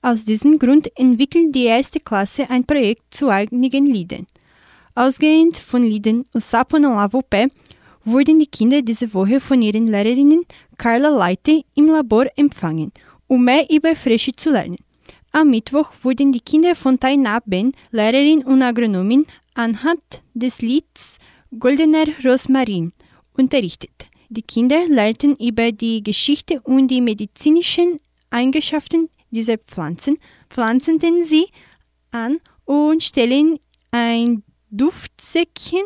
Aus 0.00 0.24
diesem 0.24 0.58
Grund 0.58 0.90
entwickelt 0.98 1.54
die 1.54 1.64
erste 1.64 2.00
Klasse 2.00 2.48
ein 2.48 2.64
Projekt 2.64 3.14
zu 3.14 3.28
einigen 3.28 3.86
Liedern. 3.86 4.26
Ausgehend 4.94 5.58
von 5.58 5.82
Liedern 5.82 6.24
O 6.32 6.40
Sapo 6.40 6.78
não 6.78 6.94
lava 6.94 7.18
o 7.18 7.22
pé 7.22 7.50
wurden 8.04 8.38
die 8.38 8.46
Kinder 8.46 8.82
diese 8.82 9.12
Woche 9.14 9.40
von 9.40 9.62
ihren 9.62 9.88
Lehrerinnen 9.88 10.44
Carla 10.78 11.08
Leite 11.08 11.62
im 11.74 11.86
Labor 11.86 12.26
empfangen, 12.36 12.92
um 13.26 13.44
mehr 13.44 13.68
über 13.70 13.96
Frische 13.96 14.32
zu 14.34 14.50
lernen. 14.50 14.78
Am 15.32 15.50
Mittwoch 15.50 15.92
wurden 16.02 16.30
die 16.30 16.40
Kinder 16.40 16.74
von 16.74 16.98
Tainá 16.98 17.40
Ben, 17.44 17.72
Lehrerin 17.90 18.44
und 18.44 18.62
Agronomin, 18.62 19.26
anhand 19.54 20.22
des 20.34 20.60
Lieds 20.62 21.18
Goldener 21.58 22.04
Rosmarin 22.24 22.92
unterrichtet. 23.32 24.06
Die 24.28 24.42
Kinder 24.42 24.86
lernten 24.88 25.36
über 25.36 25.72
die 25.72 26.02
Geschichte 26.02 26.60
und 26.60 26.88
die 26.88 27.00
medizinischen 27.00 28.00
Eigenschaften 28.30 29.08
dieser 29.30 29.58
Pflanzen, 29.58 30.18
pflanzten 30.50 31.22
sie 31.22 31.46
an 32.10 32.38
und 32.64 33.02
stellen 33.02 33.58
ein 33.90 34.42
Duftsäckchen. 34.70 35.82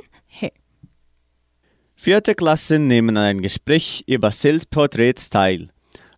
Vierte 2.01 2.37
Klassen 2.37 2.87
nehmen 2.87 3.17
an 3.17 3.25
einem 3.25 3.43
Gespräch 3.43 4.05
über 4.07 4.31
Selbstporträts 4.31 5.31
teil. 5.31 5.71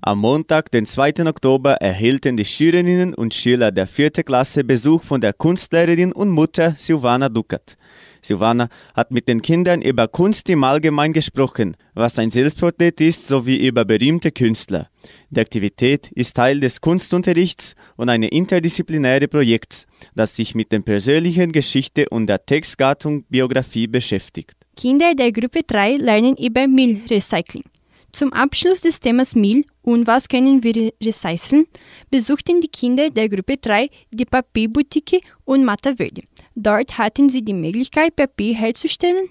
Am 0.03 0.19
Montag, 0.19 0.71
den 0.71 0.85
2. 0.85 1.27
Oktober, 1.27 1.77
erhielten 1.77 2.37
die 2.37 2.45
Schülerinnen 2.45 3.14
und 3.14 3.33
Schüler 3.33 3.73
der 3.73 3.87
vierten 3.87 4.27
Klasse 4.27 4.62
Besuch 4.62 5.03
von 5.03 5.23
der 5.23 5.33
Kunstlehrerin 5.33 6.12
und 6.12 6.29
Mutter 6.29 6.75
Silvana 6.77 7.31
Ducat. 7.31 7.79
Silvana 8.21 8.69
hat 8.95 9.11
mit 9.11 9.27
den 9.27 9.40
Kindern 9.40 9.81
über 9.81 10.07
Kunst 10.07 10.51
im 10.51 10.64
Allgemeinen 10.64 11.14
gesprochen, 11.14 11.75
was 11.95 12.19
ein 12.19 12.31
Selbstporträt 12.31 13.01
ist, 13.01 13.27
sowie 13.27 13.66
über 13.66 13.87
berühmte 13.87 14.33
Künstler. 14.33 14.90
Die 15.31 15.40
Aktivität 15.40 16.12
ist 16.12 16.37
Teil 16.37 16.61
des 16.61 16.83
Kunstunterrichts 16.83 17.75
und 17.97 18.11
eines 18.11 18.33
interdisziplinären 18.33 19.31
Projekts, 19.31 19.87
das 20.14 20.37
sich 20.37 20.55
mit 20.55 20.73
der 20.73 20.81
persönlichen 20.81 21.53
Geschichte 21.53 22.07
und 22.11 22.27
der 22.27 22.45
Textgattung 22.45 23.25
Biografie 23.31 23.87
beschäftigt. 23.87 24.60
Kinder 24.81 25.14
der 25.14 25.31
Gruppe 25.31 25.62
3 25.62 25.99
lernen 25.99 26.37
über 26.38 26.66
Müllrecycling. 26.66 27.64
Zum 28.12 28.33
Abschluss 28.33 28.81
des 28.81 28.99
Themas 28.99 29.35
Müll 29.35 29.66
und 29.83 30.07
was 30.07 30.27
können 30.27 30.62
wir 30.62 30.95
recyceln, 31.03 31.66
besuchten 32.11 32.62
die 32.62 32.69
Kinder 32.69 33.11
der 33.11 33.29
Gruppe 33.29 33.59
3 33.59 33.90
die 34.11 34.25
Papierboutique 34.25 35.21
und 35.45 35.66
Mataverde. 35.66 36.23
Dort 36.55 36.97
hatten 36.97 37.29
sie 37.29 37.43
die 37.43 37.53
Möglichkeit, 37.53 38.16
Papier 38.16 38.55
herzustellen 38.55 39.29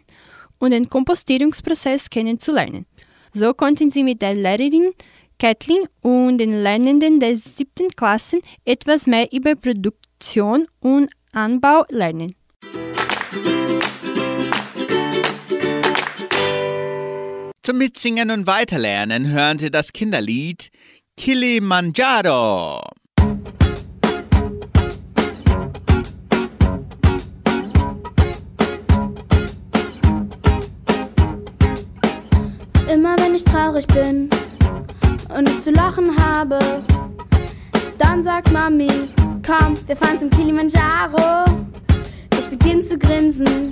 und 0.60 0.70
den 0.70 0.88
Kompostierungsprozess 0.88 2.12
kennenzulernen. 2.12 2.86
So 3.34 3.56
konnten 3.56 3.90
sie 3.90 4.04
mit 4.04 4.22
der 4.22 4.36
Lehrerin 4.36 4.92
Kathleen 5.40 5.88
und 6.02 6.38
den 6.38 6.62
Lernenden 6.62 7.20
der 7.20 7.36
siebten 7.38 7.90
Klassen 7.96 8.42
etwas 8.66 9.08
mehr 9.08 9.28
über 9.34 9.56
Produktion 9.56 10.68
und 10.80 11.10
Anbau 11.32 11.86
lernen. 11.90 12.36
Zum 17.70 17.78
Mitsingen 17.78 18.32
und 18.32 18.48
Weiterlernen 18.48 19.28
hören 19.28 19.60
Sie 19.60 19.70
das 19.70 19.94
Kinderlied 19.94 20.72
Kilimanjaro. 21.16 22.82
Immer 32.92 33.16
wenn 33.20 33.36
ich 33.36 33.44
traurig 33.44 33.86
bin 33.86 34.32
und 35.38 35.48
ich 35.48 35.62
zu 35.62 35.70
lachen 35.70 36.18
habe, 36.18 36.58
dann 38.00 38.24
sagt 38.24 38.52
Mami, 38.52 38.90
komm, 39.46 39.76
wir 39.86 39.96
fahren 39.96 40.20
zum 40.20 40.32
Kilimanjaro. 40.32 41.46
Ich 42.40 42.48
beginn 42.48 42.82
zu 42.82 42.98
grinsen, 42.98 43.72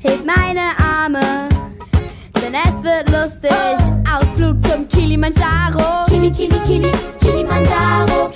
heb 0.00 0.22
meine 0.26 0.78
Arme, 0.78 1.35
denn 2.46 2.54
es 2.54 2.82
wird 2.82 3.08
lustig. 3.10 3.50
Ausflug 4.12 4.56
zum 4.66 4.86
Kilimanjaro. 4.88 6.06
Kili, 6.08 6.30
Kili, 6.30 6.58
Kili, 6.66 6.92
Kilimanjaro. 7.20 8.35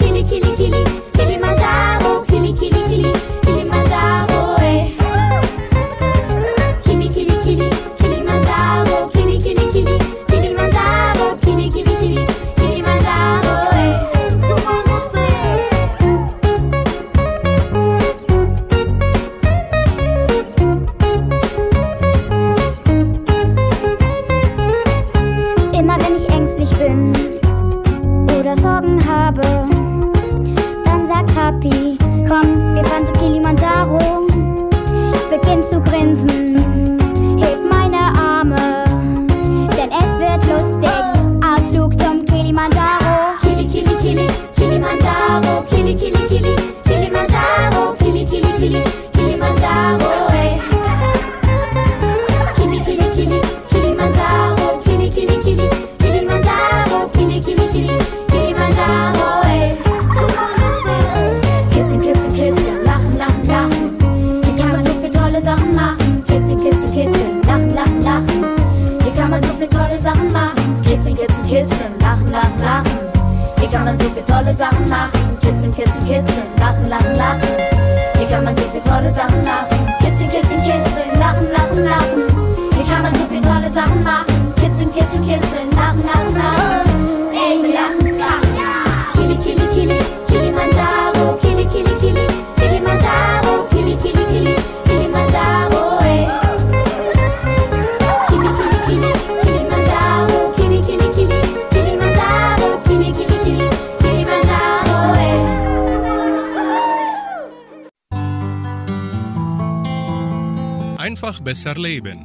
Einfach 111.11 111.41
besser 111.41 111.75
leben. 111.75 112.21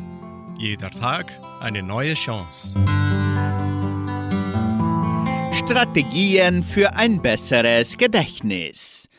Jeder 0.60 0.92
Tag 0.92 1.26
eine 1.60 1.82
neue 1.82 2.14
Chance. 2.14 2.78
Strategien 5.52 6.64
für 6.64 6.94
ein 6.94 7.20
besseres 7.20 7.98
Gedächtnis. 7.98 9.10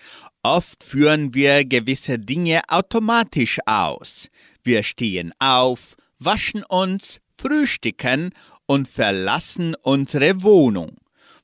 Oft 0.45 0.85
führen 0.85 1.35
wir 1.35 1.65
gewisse 1.65 2.21
Dinge 2.21 2.63
automatisch 2.69 3.59
aus. 3.67 4.29
Wir 4.63 4.85
stehen 4.85 5.33
auf, 5.41 5.97
waschen 6.21 6.63
uns, 6.63 7.19
frühstücken 7.37 8.31
und 8.67 8.87
verlassen 8.87 9.75
unsere 9.83 10.45
Wohnung. 10.45 10.95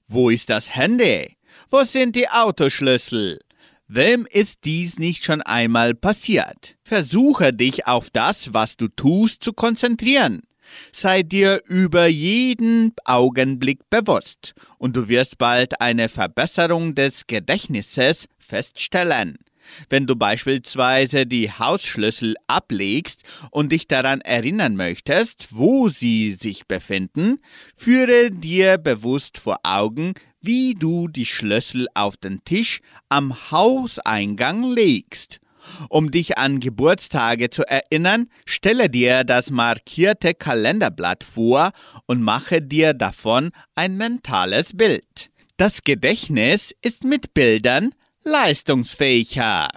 Wo 0.06 0.30
ist 0.30 0.48
das 0.48 0.76
Handy? 0.76 1.36
Wo 1.70 1.82
sind 1.82 2.14
die 2.14 2.28
Autoschlüssel? 2.28 3.40
Wem 3.94 4.26
ist 4.30 4.64
dies 4.64 4.98
nicht 4.98 5.26
schon 5.26 5.42
einmal 5.42 5.94
passiert? 5.94 6.76
Versuche 6.82 7.52
dich 7.52 7.86
auf 7.86 8.08
das, 8.08 8.54
was 8.54 8.78
du 8.78 8.88
tust, 8.88 9.44
zu 9.44 9.52
konzentrieren. 9.52 10.44
Sei 10.92 11.22
dir 11.22 11.60
über 11.66 12.06
jeden 12.06 12.94
Augenblick 13.04 13.90
bewusst 13.90 14.54
und 14.78 14.96
du 14.96 15.08
wirst 15.08 15.36
bald 15.36 15.82
eine 15.82 16.08
Verbesserung 16.08 16.94
des 16.94 17.26
Gedächtnisses 17.26 18.28
feststellen. 18.38 19.36
Wenn 19.88 20.06
du 20.06 20.16
beispielsweise 20.16 21.26
die 21.26 21.50
Hausschlüssel 21.50 22.34
ablegst 22.46 23.22
und 23.50 23.72
dich 23.72 23.88
daran 23.88 24.20
erinnern 24.20 24.76
möchtest, 24.76 25.48
wo 25.50 25.88
sie 25.88 26.32
sich 26.32 26.66
befinden, 26.66 27.38
führe 27.76 28.30
dir 28.30 28.78
bewusst 28.78 29.38
vor 29.38 29.58
Augen, 29.62 30.14
wie 30.40 30.74
du 30.74 31.08
die 31.08 31.26
Schlüssel 31.26 31.86
auf 31.94 32.16
den 32.16 32.44
Tisch 32.44 32.80
am 33.08 33.50
Hauseingang 33.50 34.70
legst. 34.70 35.40
Um 35.88 36.10
dich 36.10 36.38
an 36.38 36.60
Geburtstage 36.60 37.50
zu 37.50 37.62
erinnern, 37.62 38.26
stelle 38.44 38.90
dir 38.90 39.24
das 39.24 39.50
markierte 39.50 40.34
Kalenderblatt 40.34 41.24
vor 41.24 41.70
und 42.06 42.20
mache 42.20 42.60
dir 42.60 42.94
davon 42.94 43.52
ein 43.74 43.96
mentales 43.96 44.76
Bild. 44.76 45.30
Das 45.56 45.84
Gedächtnis 45.84 46.74
ist 46.82 47.04
mit 47.04 47.34
Bildern 47.34 47.94
leistungsfähiger. 48.24 49.70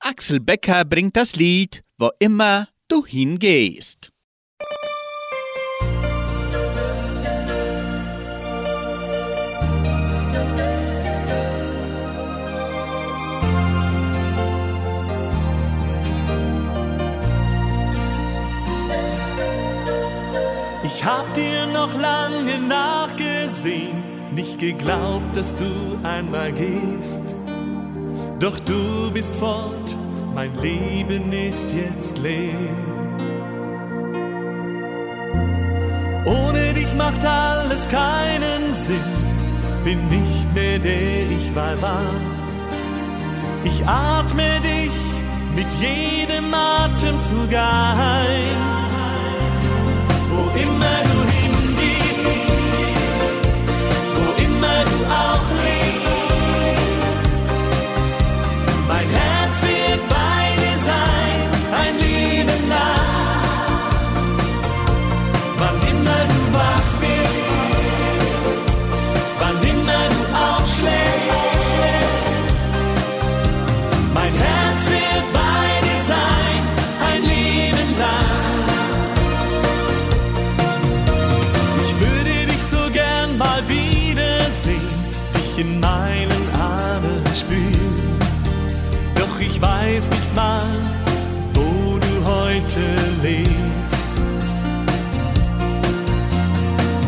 Axel 0.00 0.40
Becker 0.40 0.84
bringt 0.84 1.16
das 1.16 1.36
Lied 1.36 1.82
Wo 1.98 2.10
immer 2.18 2.68
du 2.88 3.06
hingehst. 3.06 4.11
Hab 21.04 21.34
dir 21.34 21.66
noch 21.66 21.92
lange 21.98 22.58
nachgesehen, 22.60 24.04
nicht 24.32 24.60
geglaubt, 24.60 25.36
dass 25.36 25.52
du 25.56 25.98
einmal 26.04 26.52
gehst. 26.52 27.22
Doch 28.38 28.60
du 28.60 29.10
bist 29.12 29.34
fort, 29.34 29.96
mein 30.32 30.56
Leben 30.62 31.32
ist 31.32 31.66
jetzt 31.72 32.18
leer. 32.18 32.54
Ohne 36.24 36.72
dich 36.72 36.94
macht 36.94 37.26
alles 37.26 37.88
keinen 37.88 38.72
Sinn, 38.72 39.12
bin 39.84 40.06
nicht 40.06 40.54
mehr 40.54 40.78
der 40.78 41.30
ich 41.36 41.52
mal 41.52 41.82
war. 41.82 42.14
Ich 43.64 43.84
atme 43.86 44.60
dich 44.60 44.92
mit 45.56 45.66
jedem 45.80 46.54
Atemzug 46.54 47.52
ein. 47.52 48.71
Wo 50.34 50.40
immer 50.58 50.98
du 51.08 51.18
hingehst, 51.36 52.26
wo 54.14 54.42
immer 54.42 54.78
du 54.90 54.98
auch 55.12 55.46
lebst, 55.62 55.71
mal, 90.34 90.62
wo 91.54 91.98
du 91.98 92.24
heute 92.24 92.84
lebst. 93.22 94.04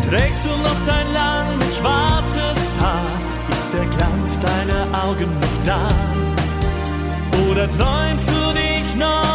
Trägst 0.08 0.44
du 0.44 0.50
noch 0.62 0.80
dein 0.86 1.12
langes 1.12 1.76
schwarzes 1.76 2.78
Haar? 2.80 3.06
Ist 3.50 3.72
der 3.72 3.86
Glanz 3.96 4.38
deiner 4.38 4.84
Augen 5.04 5.30
noch 5.40 5.58
da? 5.64 5.88
Oder 7.50 7.66
träumst 7.70 8.28
du 8.28 8.52
dich 8.52 8.94
noch 8.96 9.33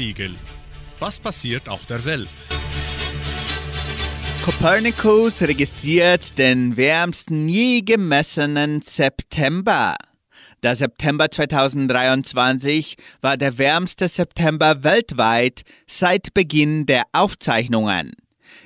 Weltspiegel. 0.00 0.34
Was 0.98 1.20
passiert 1.20 1.68
auf 1.68 1.86
der 1.86 2.04
Welt? 2.04 2.28
Copernicus 4.42 5.42
registriert 5.42 6.38
den 6.38 6.76
wärmsten 6.76 7.48
je 7.48 7.82
gemessenen 7.82 8.80
September. 8.80 9.96
Der 10.62 10.74
September 10.74 11.30
2023 11.30 12.96
war 13.20 13.36
der 13.36 13.58
wärmste 13.58 14.08
September 14.08 14.82
weltweit 14.82 15.62
seit 15.86 16.32
Beginn 16.32 16.86
der 16.86 17.04
Aufzeichnungen. 17.12 18.12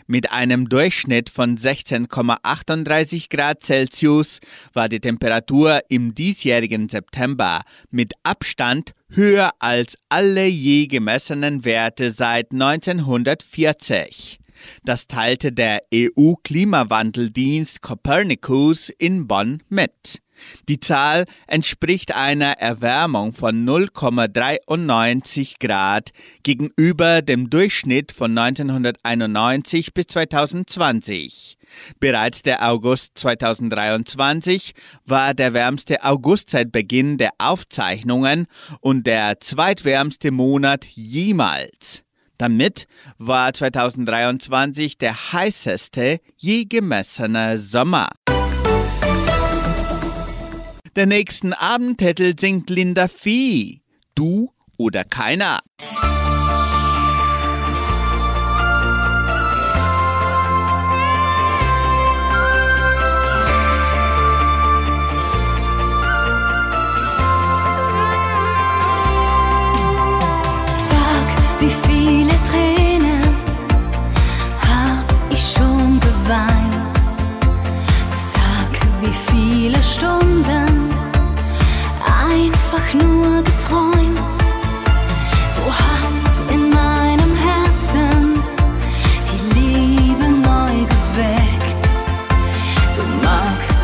Mit 0.07 0.33
einem 0.33 0.69
Durchschnitt 0.69 1.31
von 1.31 1.57
16,38 1.57 3.31
Grad 3.31 3.63
Celsius 3.63 4.41
war 4.75 4.91
die 4.91 5.01
Temperatur 5.01 5.81
im 5.89 6.15
diesjährigen 6.15 6.91
September 6.91 7.63
mit 7.91 8.13
Abstand 8.23 8.93
höher 9.09 9.53
als 9.61 9.97
alle 10.11 10.47
je 10.47 10.89
gemessenen 10.89 11.65
Werte 11.65 12.11
seit 12.11 12.53
1940. 12.53 14.39
Das 14.85 15.07
teilte 15.07 15.53
der 15.53 15.83
EU-Klimawandeldienst 15.93 17.81
Copernicus 17.81 18.91
in 18.91 19.27
Bonn 19.27 19.63
mit. 19.71 20.21
Die 20.69 20.81
Zahl 20.81 21.25
entspricht 21.47 22.15
einer 22.15 22.53
Erwärmung 22.53 23.33
von 23.33 23.67
0,93 23.67 25.57
Grad 25.61 26.11
gegenüber 26.43 27.23
dem 27.23 27.51
Durchschnitt 27.51 28.13
von 28.13 28.37
1991 28.37 29.95
bis 29.95 30.07
2020. 30.09 31.59
Bereits 32.01 32.43
der 32.43 32.69
August 32.69 33.19
2023 33.19 34.73
war 35.05 35.35
der 35.35 35.53
wärmste 35.55 36.05
August 36.05 36.51
seit 36.51 36.73
Beginn 36.73 37.19
der 37.19 37.31
Aufzeichnungen 37.39 38.47
und 38.81 39.07
der 39.07 39.41
zweitwärmste 39.41 40.31
Monat 40.31 40.87
jemals. 40.87 42.03
Damit 42.39 42.87
war 43.19 43.53
2023 43.53 44.99
der 44.99 45.33
heißeste 45.33 46.21
je 46.37 46.65
gemessene 46.65 47.59
Sommer. 47.59 48.09
Der 50.97 51.07
nächsten 51.07 51.53
Abendtitel 51.53 52.39
singt 52.39 52.71
Linda 52.71 53.09
Fee. 53.09 53.81
Du 54.15 54.53
oder 54.77 55.03
keiner. 55.03 55.59
Sag, 55.89 56.05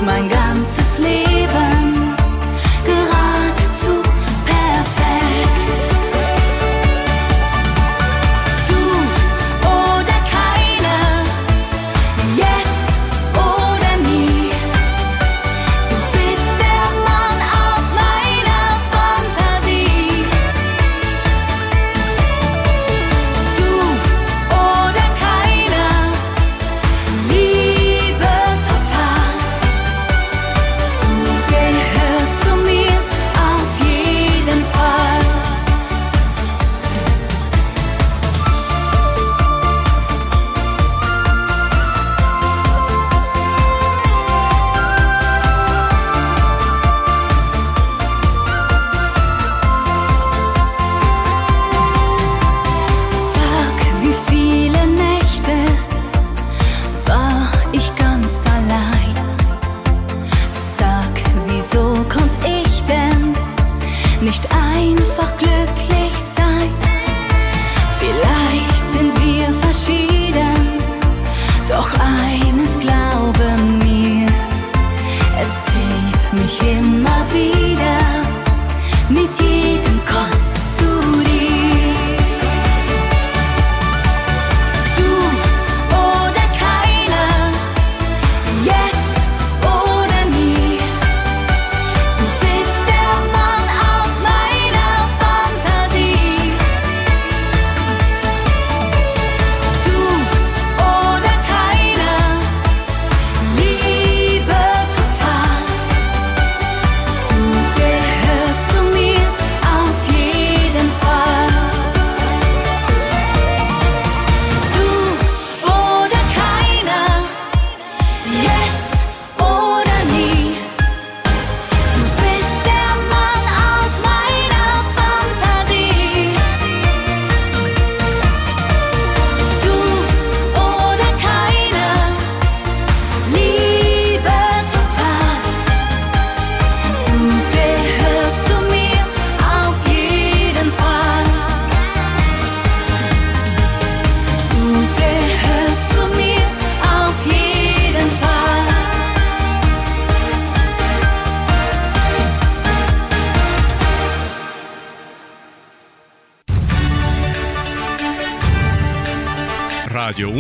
mein 0.03 0.29
ganzes 0.29 0.40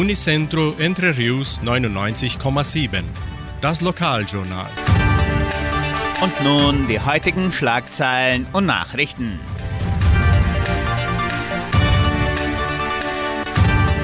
Unicentro 0.00 0.76
Entre 0.78 1.14
Rius 1.14 1.60
99,7. 1.62 3.02
Das 3.60 3.82
Lokaljournal. 3.82 4.70
Und 6.22 6.42
nun 6.42 6.88
die 6.88 6.98
heutigen 6.98 7.52
Schlagzeilen 7.52 8.46
und 8.54 8.64
Nachrichten. 8.64 9.38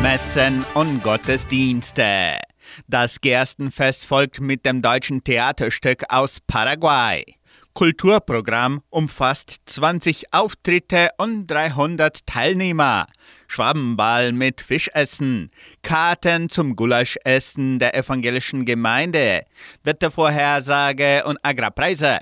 Messen 0.03 0.67
und 0.75 1.03
Gottesdienste. 1.03 2.41
Das 2.87 3.23
Gerstenfest 3.23 4.05
folgt 4.05 4.39
mit 4.39 4.67
dem 4.67 4.83
deutschen 4.83 5.25
Theaterstück 5.25 6.05
aus 6.11 6.41
Paraguay. 6.47 7.25
Kulturprogramm 7.73 8.83
umfasst 8.91 9.61
20 9.65 10.35
Auftritte 10.35 11.09
und 11.17 11.47
300 11.47 12.27
Teilnehmer. 12.27 13.07
Schwabenball 13.49 14.33
mit 14.33 14.61
Fischessen, 14.61 15.51
Karten 15.83 16.49
zum 16.49 16.77
Gulaschessen 16.77 17.79
der 17.79 17.95
evangelischen 17.95 18.65
Gemeinde, 18.65 19.45
Wettervorhersage 19.85 21.25
und 21.25 21.39
Agrarpreise. 21.43 22.19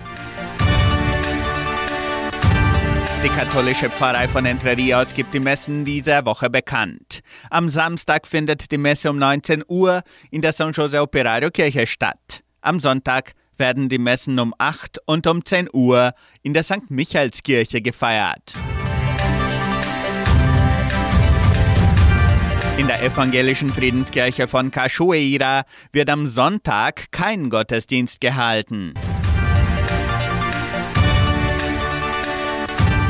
Die 3.25 3.29
katholische 3.29 3.89
Pfarrei 3.89 4.27
von 4.27 4.45
Entre 4.45 4.77
Rios 4.77 5.15
gibt 5.15 5.33
die 5.33 5.39
Messen 5.39 5.83
dieser 5.83 6.25
Woche 6.27 6.47
bekannt. 6.47 7.21
Am 7.49 7.69
Samstag 7.69 8.27
findet 8.27 8.71
die 8.71 8.77
Messe 8.77 9.09
um 9.09 9.17
19 9.17 9.63
Uhr 9.67 10.03
in 10.29 10.43
der 10.43 10.53
San 10.53 10.73
Jose 10.73 11.01
Operario 11.01 11.49
Kirche 11.49 11.87
statt. 11.87 12.43
Am 12.61 12.79
Sonntag 12.79 13.31
werden 13.57 13.89
die 13.89 13.97
Messen 13.97 14.37
um 14.37 14.53
8 14.59 14.99
und 15.07 15.25
um 15.25 15.43
10 15.43 15.69
Uhr 15.73 16.13
in 16.43 16.53
der 16.53 16.61
St. 16.61 16.89
Michaelskirche 16.89 17.81
gefeiert. 17.81 18.53
In 22.77 22.87
der 22.87 23.01
evangelischen 23.01 23.69
Friedenskirche 23.69 24.49
von 24.49 24.69
Cachoeira 24.69 25.63
wird 25.93 26.09
am 26.09 26.27
Sonntag 26.27 27.09
kein 27.11 27.49
Gottesdienst 27.49 28.19
gehalten. 28.19 28.93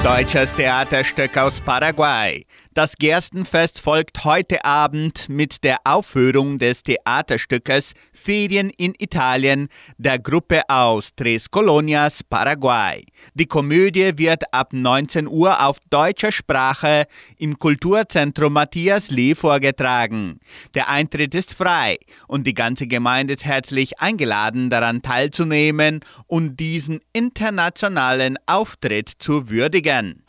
Deutsches 0.04 0.54
Theaterstück 0.54 1.36
aus 1.36 1.60
Paraguay. 1.60 2.46
Das 2.76 2.98
Gerstenfest 2.98 3.80
folgt 3.80 4.26
heute 4.26 4.66
Abend 4.66 5.30
mit 5.30 5.64
der 5.64 5.78
Aufführung 5.86 6.60
des 6.60 6.84
Theaterstückes 6.84 7.94
Ferien 8.12 8.70
in 8.70 8.94
Italien 8.98 9.70
der 9.98 10.20
Gruppe 10.20 10.62
aus 10.68 11.12
Tres 11.16 11.50
Colonias, 11.50 12.22
Paraguay. 12.22 13.06
Die 13.34 13.46
Komödie 13.46 14.12
wird 14.18 14.54
ab 14.54 14.74
19 14.74 15.30
Uhr 15.30 15.66
auf 15.66 15.78
deutscher 15.90 16.34
Sprache 16.34 17.06
im 17.38 17.58
Kulturzentrum 17.58 18.52
Matthias 18.52 19.10
Lee 19.10 19.36
vorgetragen. 19.36 20.42
Der 20.74 20.90
Eintritt 20.90 21.34
ist 21.34 21.54
frei 21.54 21.98
und 22.28 22.46
die 22.46 22.56
ganze 22.56 22.88
Gemeinde 22.88 23.36
ist 23.36 23.46
herzlich 23.46 24.02
eingeladen, 24.02 24.70
daran 24.70 25.02
teilzunehmen 25.02 26.02
und 26.28 26.60
diesen 26.60 27.00
internationalen 27.14 28.38
Auftritt 28.48 29.14
zu 29.18 29.50
würdigen. 29.50 30.26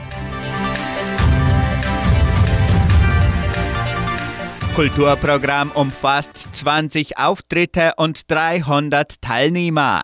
Kulturprogramm 4.77 5.71
umfasst 5.71 6.49
20 6.53 7.17
Auftritte 7.17 7.93
und 7.97 8.29
300 8.29 9.19
Teilnehmer. 9.23 10.03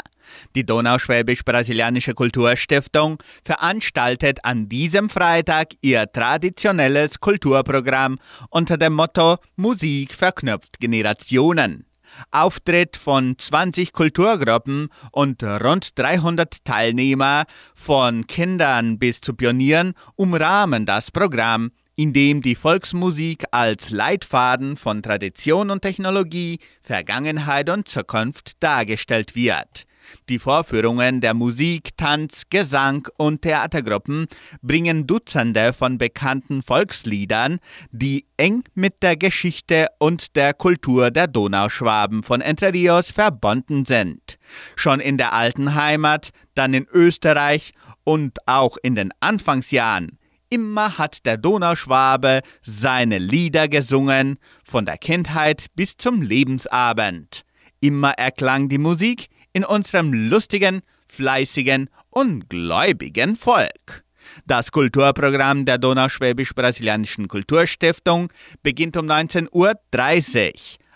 Die 0.55 0.65
Donauschwäbisch-Brasilianische 0.65 2.15
Kulturstiftung 2.15 3.21
veranstaltet 3.45 4.39
an 4.43 4.69
diesem 4.69 5.12
Freitag 5.12 5.73
ihr 5.81 6.12
traditionelles 6.12 7.19
Kulturprogramm 7.19 8.17
unter 8.49 8.79
dem 8.79 8.93
Motto 8.93 9.38
Musik 9.57 10.15
verknüpft 10.15 10.79
Generationen. 10.79 11.86
Auftritt 12.31 12.97
von 12.97 13.38
20 13.38 13.93
Kulturgruppen 13.93 14.89
und 15.12 15.43
rund 15.43 15.99
300 15.99 16.65
Teilnehmer 16.65 17.45
von 17.75 18.25
Kindern 18.25 18.97
bis 18.97 19.21
zu 19.21 19.36
Pionieren 19.36 19.93
umrahmen 20.15 20.88
das 20.88 21.12
Programm 21.12 21.69
in 21.95 22.13
dem 22.13 22.41
die 22.41 22.56
Volksmusik 22.56 23.43
als 23.51 23.89
Leitfaden 23.89 24.77
von 24.77 25.03
Tradition 25.03 25.69
und 25.69 25.82
Technologie, 25.82 26.60
Vergangenheit 26.82 27.69
und 27.69 27.88
Zukunft 27.88 28.53
dargestellt 28.62 29.36
wird. 29.36 29.86
Die 30.29 30.39
Vorführungen 30.39 31.21
der 31.21 31.34
Musik, 31.34 31.95
Tanz, 31.97 32.43
Gesang 32.49 33.08
und 33.17 33.41
Theatergruppen 33.41 34.27
bringen 34.62 35.08
Dutzende 35.08 35.73
von 35.73 35.97
bekannten 35.97 36.62
Volksliedern, 36.62 37.60
die 37.91 38.25
eng 38.38 38.63
mit 38.73 39.01
der 39.01 39.15
Geschichte 39.15 39.88
und 39.99 40.36
der 40.36 40.53
Kultur 40.53 41.12
der 41.12 41.27
Donauschwaben 41.27 42.23
von 42.23 42.41
Entre 42.41 42.73
Rios 42.73 43.12
verbunden 43.12 43.86
sind. 43.86 44.38
Schon 44.75 44.99
in 44.99 45.17
der 45.17 45.34
alten 45.34 45.75
Heimat, 45.75 46.32
dann 46.56 46.73
in 46.73 46.88
Österreich 46.91 47.73
und 48.03 48.38
auch 48.47 48.77
in 48.82 48.95
den 48.95 49.12
Anfangsjahren 49.21 50.17
Immer 50.53 50.99
hat 50.99 51.25
der 51.25 51.37
Donauschwabe 51.37 52.41
seine 52.61 53.17
Lieder 53.17 53.67
gesungen, 53.67 54.37
von 54.63 54.85
der 54.85 54.99
Kindheit 54.99 55.65
bis 55.75 55.97
zum 55.97 56.21
Lebensabend. 56.21 57.41
Immer 57.79 58.11
erklang 58.11 58.69
die 58.69 58.77
Musik 58.77 59.29
in 59.51 59.65
unserem 59.65 60.13
lustigen, 60.13 60.81
fleißigen 61.07 61.89
und 62.11 62.51
gläubigen 62.51 63.35
Volk. 63.35 64.03
Das 64.45 64.71
Kulturprogramm 64.71 65.65
der 65.65 65.79
Donauschwäbisch-Brasilianischen 65.79 67.27
Kulturstiftung 67.27 68.31
beginnt 68.61 68.95
um 68.95 69.07
19.30 69.07 69.47
Uhr 69.53 69.73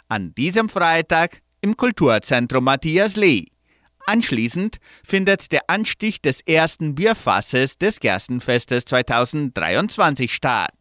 an 0.08 0.36
diesem 0.36 0.70
Freitag 0.70 1.42
im 1.62 1.76
Kulturzentrum 1.76 2.64
Matthias 2.64 3.16
Lee. 3.16 3.48
Anschließend 4.08 4.78
findet 5.04 5.52
der 5.52 5.70
Anstich 5.70 6.22
des 6.22 6.40
ersten 6.40 6.96
Bierfasses 6.96 7.78
des 7.78 8.00
Gerstenfestes 8.00 8.86
2023 8.86 10.34
statt. 10.34 10.72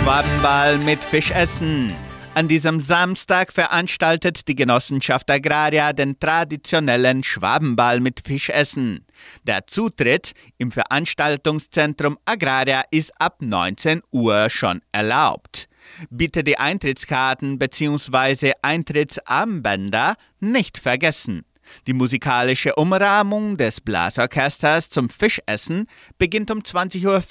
Schwabenball 0.00 0.78
mit 0.78 0.98
Fischessen. 1.04 1.94
An 2.34 2.48
diesem 2.48 2.80
Samstag 2.80 3.52
veranstaltet 3.52 4.48
die 4.48 4.56
Genossenschaft 4.56 5.30
Agraria 5.30 5.92
den 5.92 6.18
traditionellen 6.18 7.22
Schwabenball 7.22 8.00
mit 8.00 8.20
Fischessen. 8.26 9.06
Der 9.44 9.68
Zutritt 9.68 10.32
im 10.58 10.72
Veranstaltungszentrum 10.72 12.18
Agraria 12.24 12.82
ist 12.90 13.12
ab 13.20 13.36
19 13.42 14.02
Uhr 14.10 14.50
schon 14.50 14.82
erlaubt. 14.90 15.68
Bitte 16.10 16.44
die 16.44 16.58
Eintrittskarten 16.58 17.58
bzw. 17.58 18.52
Eintrittsarmbänder 18.62 20.16
nicht 20.40 20.78
vergessen. 20.78 21.44
Die 21.86 21.92
musikalische 21.92 22.74
Umrahmung 22.76 23.56
des 23.56 23.80
Blasorchesters 23.80 24.90
zum 24.90 25.08
Fischessen 25.10 25.86
beginnt 26.18 26.50
um 26.50 26.58
20.40 26.60 27.06
Uhr. 27.06 27.22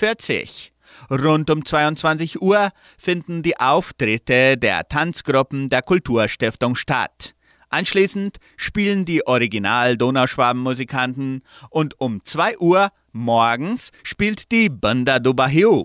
Rund 1.09 1.49
um 1.49 1.65
22 1.65 2.41
Uhr 2.41 2.69
finden 2.97 3.43
die 3.43 3.59
Auftritte 3.59 4.57
der 4.57 4.87
Tanzgruppen 4.87 5.67
der 5.69 5.81
Kulturstiftung 5.81 6.75
statt. 6.75 7.33
Anschließend 7.69 8.37
spielen 8.57 9.05
die 9.05 9.25
Original-Donauschwaben-Musikanten 9.27 11.41
und 11.69 11.99
um 11.99 12.23
2 12.23 12.59
Uhr 12.59 12.89
morgens 13.11 13.91
spielt 14.03 14.51
die 14.51 14.69
Banda 14.69 15.17
do 15.19 15.33
Barril. 15.33 15.81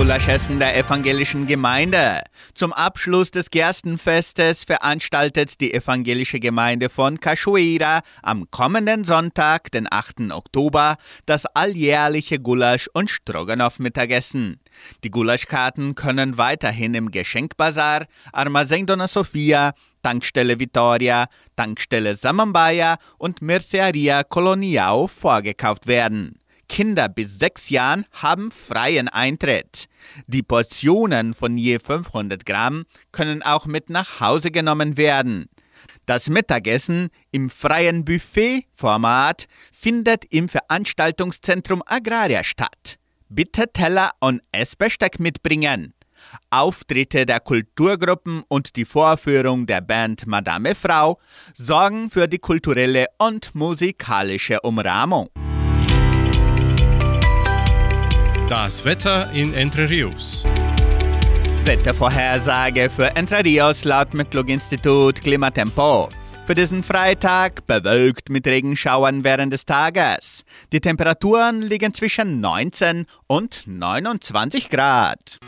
Gulaschessen 0.00 0.58
der 0.58 0.78
evangelischen 0.78 1.46
Gemeinde. 1.46 2.22
Zum 2.54 2.72
Abschluss 2.72 3.32
des 3.32 3.50
Gerstenfestes 3.50 4.64
veranstaltet 4.64 5.60
die 5.60 5.74
evangelische 5.74 6.40
Gemeinde 6.40 6.88
von 6.88 7.20
Cachoeira 7.20 8.00
am 8.22 8.50
kommenden 8.50 9.04
Sonntag, 9.04 9.70
den 9.72 9.86
8. 9.92 10.32
Oktober, 10.32 10.96
das 11.26 11.44
alljährliche 11.44 12.36
Gulasch- 12.36 12.88
und 12.94 13.10
Stroganoff-Mittagessen. 13.10 14.60
Die 15.04 15.10
Gulaschkarten 15.10 15.94
können 15.94 16.38
weiterhin 16.38 16.94
im 16.94 17.10
Geschenkbazar, 17.10 18.06
Armazém 18.32 18.86
Dona 18.86 19.06
Sofia, 19.06 19.74
Tankstelle 20.02 20.58
Vitoria, 20.58 21.26
Tankstelle 21.56 22.16
Samambaya 22.16 22.96
und 23.18 23.42
Merceria 23.42 24.24
Colonial 24.24 25.08
vorgekauft 25.08 25.86
werden. 25.86 26.39
Kinder 26.70 27.08
bis 27.08 27.40
sechs 27.40 27.68
Jahren 27.68 28.06
haben 28.12 28.52
freien 28.52 29.08
Eintritt. 29.08 29.86
Die 30.28 30.44
Portionen 30.44 31.34
von 31.34 31.58
je 31.58 31.80
500 31.80 32.46
Gramm 32.46 32.84
können 33.10 33.42
auch 33.42 33.66
mit 33.66 33.90
nach 33.90 34.20
Hause 34.20 34.52
genommen 34.52 34.96
werden. 34.96 35.46
Das 36.06 36.30
Mittagessen 36.30 37.08
im 37.32 37.50
freien 37.50 38.04
Buffet-Format 38.04 39.48
findet 39.72 40.24
im 40.26 40.48
Veranstaltungszentrum 40.48 41.82
Agraria 41.86 42.44
statt. 42.44 42.98
Bitte 43.28 43.66
Teller 43.72 44.12
und 44.20 44.40
Essbesteck 44.52 45.18
mitbringen. 45.18 45.92
Auftritte 46.50 47.26
der 47.26 47.40
Kulturgruppen 47.40 48.44
und 48.46 48.76
die 48.76 48.84
Vorführung 48.84 49.66
der 49.66 49.80
Band 49.80 50.24
Madame 50.28 50.76
Frau 50.76 51.18
sorgen 51.52 52.10
für 52.10 52.28
die 52.28 52.38
kulturelle 52.38 53.06
und 53.18 53.54
musikalische 53.56 54.60
Umrahmung. 54.60 55.28
Das 58.50 58.84
Wetter 58.84 59.30
in 59.30 59.54
Entre 59.54 59.88
Rios. 59.88 60.44
Wettervorhersage 61.64 62.90
für 62.90 63.14
Entre 63.14 63.44
Rios 63.44 63.84
laut 63.84 64.12
Metlog-Institut 64.12 65.20
Klimatempo. 65.20 66.08
Für 66.46 66.56
diesen 66.56 66.82
Freitag 66.82 67.64
bewölkt 67.68 68.28
mit 68.28 68.48
Regenschauern 68.48 69.22
während 69.22 69.52
des 69.52 69.66
Tages. 69.66 70.42
Die 70.72 70.80
Temperaturen 70.80 71.62
liegen 71.62 71.94
zwischen 71.94 72.40
19 72.40 73.06
und 73.28 73.62
29 73.66 74.68
Grad. 74.68 75.38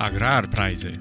Agrarpreise. 0.00 0.98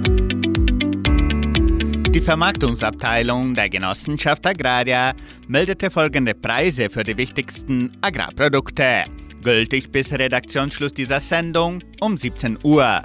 Die 2.09 2.21
Vermarktungsabteilung 2.21 3.53
der 3.53 3.69
Genossenschaft 3.69 4.47
Agraria 4.47 5.13
meldete 5.47 5.91
folgende 5.91 6.33
Preise 6.33 6.89
für 6.89 7.03
die 7.03 7.17
wichtigsten 7.17 7.97
Agrarprodukte. 8.01 9.03
Gültig 9.43 9.91
bis 9.91 10.13
Redaktionsschluss 10.13 10.93
dieser 10.93 11.19
Sendung 11.19 11.83
um 11.99 12.17
17 12.17 12.59
Uhr. 12.63 13.01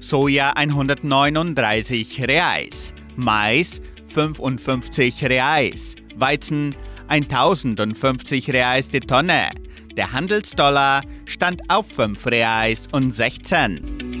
Soja 0.00 0.52
139 0.52 2.26
Reais, 2.26 2.94
Mais 3.16 3.82
55 4.06 5.24
Reais, 5.24 5.94
Weizen 6.16 6.74
1050 7.08 8.50
Reais 8.50 8.88
die 8.88 9.00
Tonne. 9.00 9.50
Der 9.96 10.12
Handelsdollar 10.12 11.02
stand 11.26 11.60
auf 11.68 11.86
5 11.92 12.26
Reais 12.26 12.88
und 12.90 13.14
16. 13.14 14.15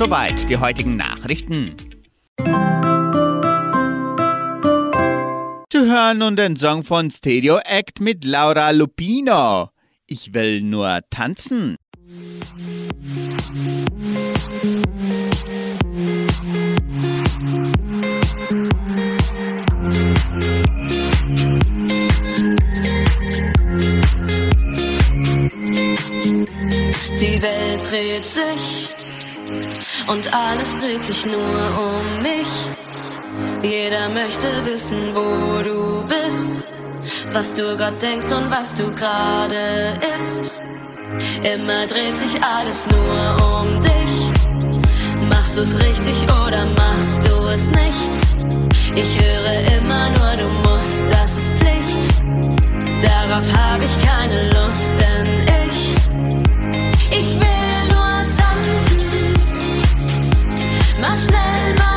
Soweit 0.00 0.48
die 0.48 0.56
heutigen 0.56 0.96
Nachrichten. 0.96 1.76
Zu 5.68 5.84
hören 5.84 6.16
nun 6.16 6.36
den 6.36 6.56
Song 6.56 6.84
von 6.84 7.10
Stereo 7.10 7.58
Act 7.58 8.00
mit 8.00 8.24
Laura 8.24 8.70
Lupino. 8.70 9.68
Ich 10.06 10.32
will 10.32 10.62
nur 10.62 11.00
tanzen. 11.10 11.76
Die 27.20 27.42
Welt 27.42 27.90
dreht 27.90 28.24
sich 28.24 28.99
und 30.06 30.32
alles 30.34 30.80
dreht 30.80 31.02
sich 31.02 31.26
nur 31.26 31.34
um 31.34 32.22
mich. 32.22 32.70
Jeder 33.62 34.08
möchte 34.08 34.48
wissen, 34.64 35.14
wo 35.14 35.62
du 35.62 36.04
bist, 36.06 36.62
was 37.32 37.54
du 37.54 37.76
grad 37.76 38.00
denkst 38.02 38.26
und 38.26 38.50
was 38.50 38.74
du 38.74 38.92
gerade 38.94 39.98
isst. 40.14 40.52
Immer 41.42 41.86
dreht 41.86 42.16
sich 42.16 42.42
alles 42.42 42.86
nur 42.88 43.60
um 43.60 43.80
dich. 43.82 45.28
Machst 45.28 45.56
du's 45.56 45.74
richtig 45.76 46.22
oder 46.24 46.64
machst 46.76 47.20
du 47.28 47.46
es 47.48 47.66
nicht? 47.66 48.10
Ich 48.94 49.18
höre 49.20 49.78
immer 49.78 50.10
nur, 50.10 50.36
du 50.36 50.48
musst, 50.68 51.04
das 51.10 51.36
ist 51.36 51.50
Pflicht. 51.58 52.02
Darauf 53.02 53.44
habe 53.56 53.84
ich 53.84 54.06
keine 54.06 54.50
Lust, 54.50 54.92
denn 54.98 55.46
ich, 55.66 55.94
ich 57.10 57.40
will 57.40 57.59
schnell 61.16 61.74
mal 61.78 61.89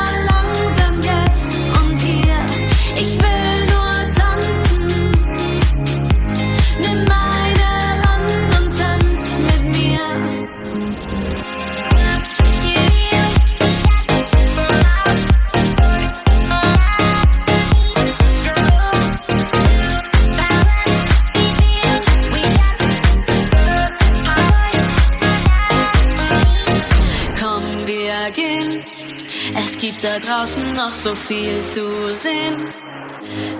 draußen 30.24 30.74
noch 30.74 30.94
so 30.94 31.14
viel 31.14 31.64
zu 31.66 32.14
sehen. 32.14 32.72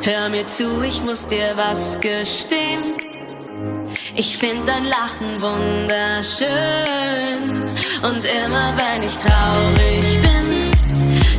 Hör 0.02 0.28
mir 0.30 0.46
zu, 0.46 0.82
ich 0.82 1.02
muss 1.02 1.26
dir 1.26 1.52
was 1.56 2.00
gestehen. 2.00 2.94
Ich 4.14 4.38
find 4.38 4.66
dein 4.66 4.84
Lachen 4.84 5.40
wunderschön. 5.42 6.48
Und 8.02 8.24
immer 8.44 8.74
wenn 8.76 9.02
ich 9.02 9.16
traurig 9.18 10.20
bin, 10.22 10.70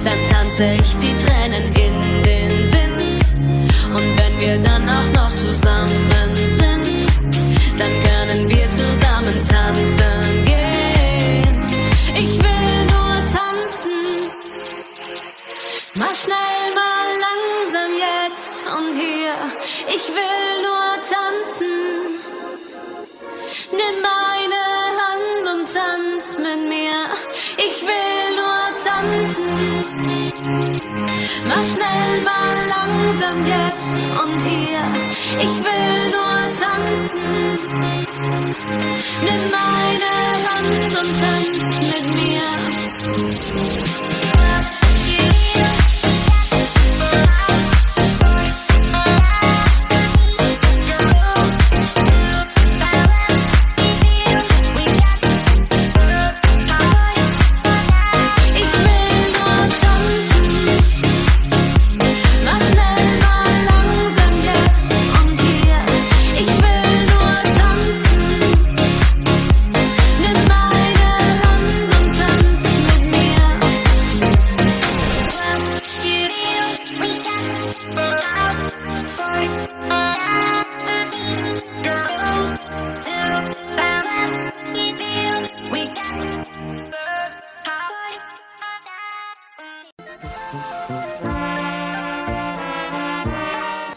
dann 0.03 0.23
tanze 0.25 0.75
ich 0.81 0.95
die 0.97 1.15
Tränen 1.15 1.73
in 1.73 2.23
den 2.23 2.73
Wind. 2.73 3.11
Und 3.95 4.17
wenn 4.19 4.39
wir 4.39 4.57
dann 4.59 4.87
auch 4.89 5.09
noch 5.13 5.33
zusammen 5.33 6.35
sind, 6.49 6.87
dann 7.77 7.91
können 8.03 8.49
wir 8.49 8.69
zusammen 8.69 9.41
tanzen 9.47 10.04
schnell 16.15 16.73
mal 16.79 17.07
langsam 17.27 17.91
jetzt 18.07 18.65
und 18.77 18.93
hier. 18.93 19.35
Ich 19.95 20.05
will 20.17 20.51
nur 20.67 20.89
tanzen. 21.13 21.75
Nimm 23.79 23.97
meine 24.11 24.61
Hand 25.01 25.43
und 25.53 25.65
tanz 25.73 26.37
mit 26.37 26.61
mir. 26.73 26.99
Ich 27.67 27.77
will 27.89 28.25
nur 28.41 28.63
tanzen. 28.87 29.49
Mach 31.49 31.65
schnell 31.73 32.13
mal 32.29 32.55
langsam 32.75 33.37
jetzt 33.55 33.97
und 34.23 34.39
hier. 34.51 34.85
Ich 35.45 35.55
will 35.67 36.01
nur 36.17 36.37
tanzen. 36.63 37.25
Nimm 39.27 39.43
meine 39.59 40.11
Hand 40.47 40.91
und 41.01 41.11
tanz 41.23 41.65
mit 41.91 42.05
mir. 42.15 42.45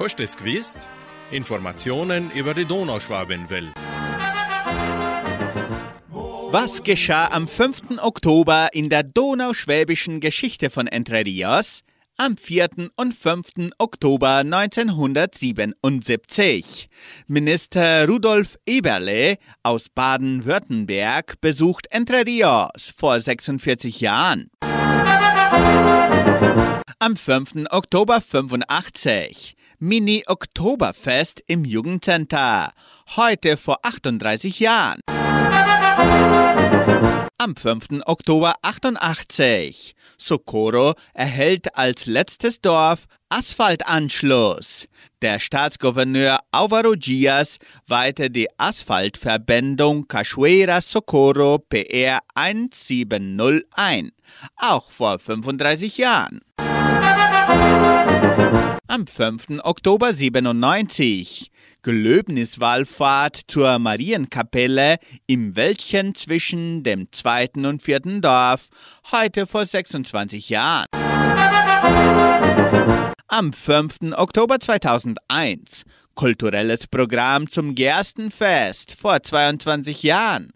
Hast 0.08 0.18
du 0.18 0.24
es 0.24 0.36
gewusst? 0.38 0.78
Informationen 1.30 2.30
über 2.30 2.54
die 2.54 2.64
Donauschwabenwelle. 2.64 3.74
Was 6.50 6.82
geschah 6.82 7.28
am 7.28 7.46
5. 7.46 7.98
Oktober 8.00 8.70
in 8.72 8.88
der 8.88 9.02
donauschwäbischen 9.02 10.20
Geschichte 10.20 10.70
von 10.70 10.86
Entre 10.86 11.26
Rios? 11.26 11.80
Am 12.16 12.38
4. 12.38 12.88
und 12.96 13.12
5. 13.12 13.72
Oktober 13.76 14.36
1977. 14.36 16.88
Minister 17.26 18.08
Rudolf 18.08 18.56
Eberle 18.64 19.36
aus 19.62 19.90
Baden-Württemberg 19.90 21.38
besucht 21.42 21.86
Entre 21.90 22.24
Rios 22.24 22.94
vor 22.96 23.20
46 23.20 24.00
Jahren. 24.00 24.48
Am 26.98 27.14
5. 27.14 27.66
Oktober 27.70 28.22
85. 28.22 29.54
Mini-Oktoberfest 29.78 31.42
im 31.46 31.64
Jugendcenter. 31.64 32.72
Heute 33.16 33.56
vor 33.56 33.78
38 33.82 34.58
Jahren. 34.60 35.00
Am 37.38 37.54
5. 37.54 38.00
Oktober 38.06 38.54
88. 38.62 39.94
Socorro 40.18 40.94
erhält 41.14 41.76
als 41.76 42.06
letztes 42.06 42.60
Dorf 42.60 43.04
Asphaltanschluss. 43.28 44.88
Der 45.22 45.38
Staatsgouverneur 45.38 46.40
Álvaro 46.50 46.96
Dias 46.96 47.58
weihte 47.86 48.30
die 48.30 48.48
Asphaltverbindung 48.58 50.08
Cachoeira 50.08 50.80
Socorro 50.80 51.58
PR 51.58 52.18
170 52.34 53.64
ein. 53.74 54.10
Auch 54.56 54.90
vor 54.90 55.20
35 55.20 55.98
Jahren. 55.98 56.40
Am 58.90 59.06
5. 59.06 59.60
Oktober 59.64 60.14
97. 60.14 61.50
Gelöbniswallfahrt 61.82 63.38
zur 63.46 63.78
Marienkapelle 63.78 64.96
im 65.26 65.54
Wäldchen 65.56 66.14
zwischen 66.14 66.84
dem 66.84 67.12
zweiten 67.12 67.66
und 67.66 67.82
vierten 67.82 68.22
Dorf, 68.22 68.68
heute 69.12 69.46
vor 69.46 69.66
26 69.66 70.48
Jahren. 70.48 70.86
Am 73.26 73.52
5. 73.52 74.14
Oktober 74.16 74.58
2001 74.58 75.82
kulturelles 76.14 76.86
Programm 76.86 77.50
zum 77.50 77.74
Gerstenfest 77.74 78.96
vor 78.98 79.22
22 79.22 80.02
Jahren. 80.02 80.50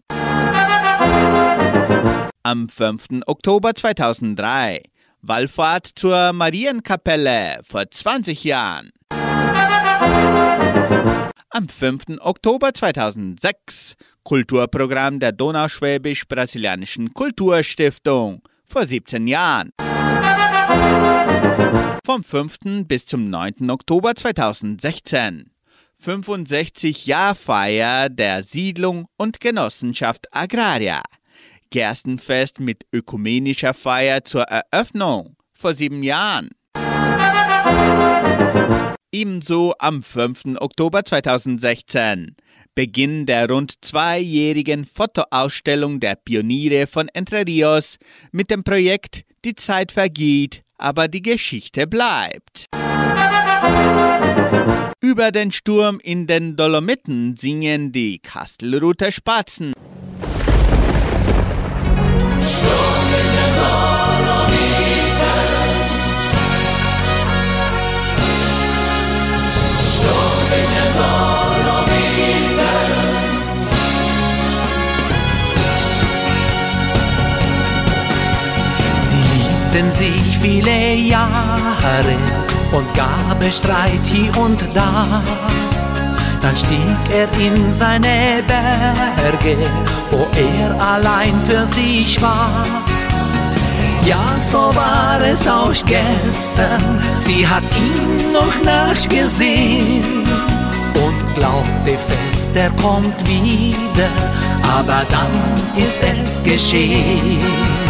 Am 2.41 2.67
5. 2.67 3.21
Oktober 3.27 3.75
2003 3.75 4.81
Wallfahrt 5.25 5.87
zur 5.95 6.33
Marienkapelle 6.33 7.61
vor 7.63 7.89
20 7.89 8.43
Jahren. 8.43 8.91
Am 11.49 11.69
5. 11.69 12.19
Oktober 12.19 12.73
2006 12.73 13.95
Kulturprogramm 14.23 15.21
der 15.21 15.31
Donauschwäbisch-Brasilianischen 15.31 17.13
Kulturstiftung 17.13 18.41
vor 18.67 18.85
17 18.85 19.27
Jahren. 19.27 19.71
Vom 22.05 22.21
5. 22.21 22.85
bis 22.85 23.05
zum 23.05 23.29
9. 23.29 23.69
Oktober 23.69 24.15
2016 24.15 25.49
65 25.95 27.05
Jahr 27.05 27.33
Feier 27.33 28.09
der 28.09 28.43
Siedlung 28.43 29.05
und 29.15 29.39
Genossenschaft 29.39 30.27
Agraria. 30.31 31.01
Gerstenfest 31.73 32.59
mit 32.59 32.85
ökumenischer 32.93 33.73
Feier 33.73 34.23
zur 34.23 34.43
Eröffnung 34.43 35.35
vor 35.53 35.73
sieben 35.73 36.03
Jahren. 36.03 36.49
Ebenso 39.11 39.73
am 39.79 40.03
5. 40.03 40.57
Oktober 40.59 41.03
2016 41.03 42.35
Beginn 42.75 43.25
der 43.25 43.49
rund 43.49 43.83
zweijährigen 43.83 44.85
Fotoausstellung 44.85 45.99
der 45.99 46.15
Pioniere 46.15 46.85
von 46.85 47.07
Entre 47.07 47.43
Rios 47.47 47.97
mit 48.31 48.51
dem 48.51 48.63
Projekt 48.63 49.23
Die 49.43 49.55
Zeit 49.55 49.91
vergeht, 49.91 50.61
aber 50.77 51.07
die 51.07 51.23
Geschichte 51.23 51.87
bleibt. 51.87 52.67
Über 55.01 55.31
den 55.31 55.51
Sturm 55.51 55.99
in 56.03 56.27
den 56.27 56.55
Dolomiten 56.55 57.35
singen 57.35 57.91
die 57.91 58.19
Kastelruther 58.19 59.11
Spatzen. 59.11 59.72
Liebten 79.73 79.91
sich 79.91 80.37
viele 80.39 80.93
Jahre 80.95 82.15
und 82.71 82.93
gab 82.93 83.41
es 83.41 83.57
Streit 83.57 84.01
hier 84.03 84.35
und 84.37 84.61
da. 84.73 85.23
Dann 86.41 86.55
stieg 86.57 86.97
er 87.15 87.27
in 87.39 87.71
seine 87.71 88.43
Berge, 88.47 89.57
wo 90.11 90.27
er 90.37 90.79
allein 90.81 91.39
für 91.47 91.65
sich 91.65 92.21
war. 92.21 92.65
Ja, 94.05 94.19
so 94.39 94.75
war 94.75 95.19
es 95.21 95.47
auch 95.47 95.73
gestern, 95.85 97.01
sie 97.17 97.47
hat 97.47 97.63
ihn 97.77 98.33
noch 98.33 98.63
nachgesehen 98.63 100.03
und 100.93 101.35
glaubte 101.35 101.97
fest, 101.97 102.51
er 102.53 102.69
kommt 102.71 103.27
wieder, 103.27 104.09
aber 104.77 105.05
dann 105.09 105.83
ist 105.83 105.99
es 106.03 106.43
geschehen. 106.43 107.82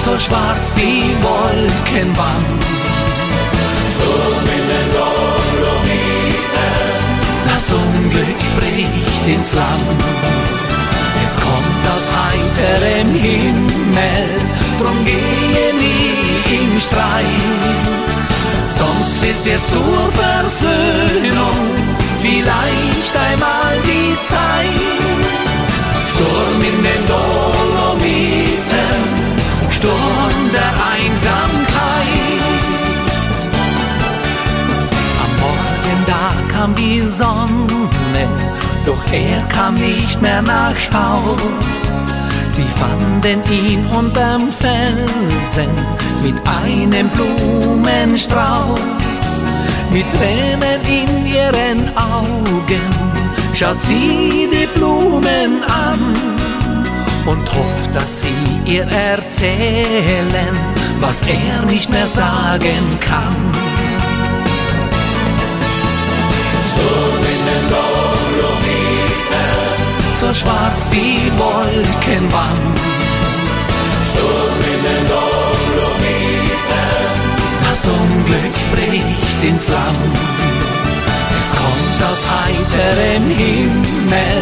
So 0.00 0.18
schwarz 0.18 0.74
die 0.74 1.14
den 4.70 4.88
Dolomiten. 4.96 6.40
Das 7.44 7.70
Unglück 7.70 8.40
bricht 8.58 9.28
ins 9.28 9.54
Land. 9.54 10.02
Es 11.22 11.34
kommt 11.34 11.84
aus 11.92 12.06
heiterem 12.20 13.14
Himmel, 13.14 14.26
drum 14.80 15.04
gehe 15.04 15.74
nie 15.74 16.56
im 16.56 16.80
Streit. 16.80 17.24
Sonst 18.70 19.20
wird 19.22 19.44
dir 19.44 19.62
zur 19.64 20.10
Versöhnung 20.12 21.60
vielleicht 22.22 23.14
einmal 23.16 23.76
die 23.84 24.16
Zeit. 24.26 25.29
Sonne, 37.10 38.28
doch 38.86 39.02
er 39.12 39.42
kam 39.48 39.74
nicht 39.74 40.22
mehr 40.22 40.42
nach 40.42 40.76
Haus. 40.92 42.06
Sie 42.48 42.64
fanden 42.78 43.42
ihn 43.50 43.84
unterm 43.86 44.52
Felsen 44.52 45.70
mit 46.22 46.36
einem 46.46 47.08
Blumenstrauß. 47.10 48.80
Mit 49.92 50.06
Tränen 50.12 50.80
in 50.86 51.26
ihren 51.26 51.88
Augen 51.96 52.80
schaut 53.54 53.82
sie 53.82 54.48
die 54.52 54.68
Blumen 54.78 55.64
an 55.64 56.14
und 57.26 57.52
hofft, 57.52 57.92
dass 57.92 58.22
sie 58.22 58.28
ihr 58.66 58.84
erzählen, 58.84 60.56
was 61.00 61.22
er 61.22 61.66
nicht 61.66 61.90
mehr 61.90 62.06
sagen 62.06 62.98
kann. 63.00 63.69
Sturm 66.80 67.24
in 67.34 67.42
den 67.50 67.64
Dolomiten, 67.74 69.50
so 70.14 70.28
schwarz 70.32 70.88
die 70.90 71.30
Wolkenwand. 71.36 72.78
Sturm 74.08 74.60
in 74.72 74.80
den 74.88 75.04
Dolomiten, 75.12 76.88
das 77.68 77.80
Unglück 77.86 78.56
bricht 78.72 79.40
ins 79.42 79.68
Land. 79.68 80.16
Es 81.40 81.50
kommt 81.50 82.00
aus 82.10 82.22
heiterem 82.36 83.26
Himmel, 83.30 84.40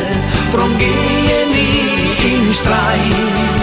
drum 0.52 0.78
gehe 0.78 1.40
nie 1.56 2.34
im 2.34 2.54
Streit. 2.54 3.58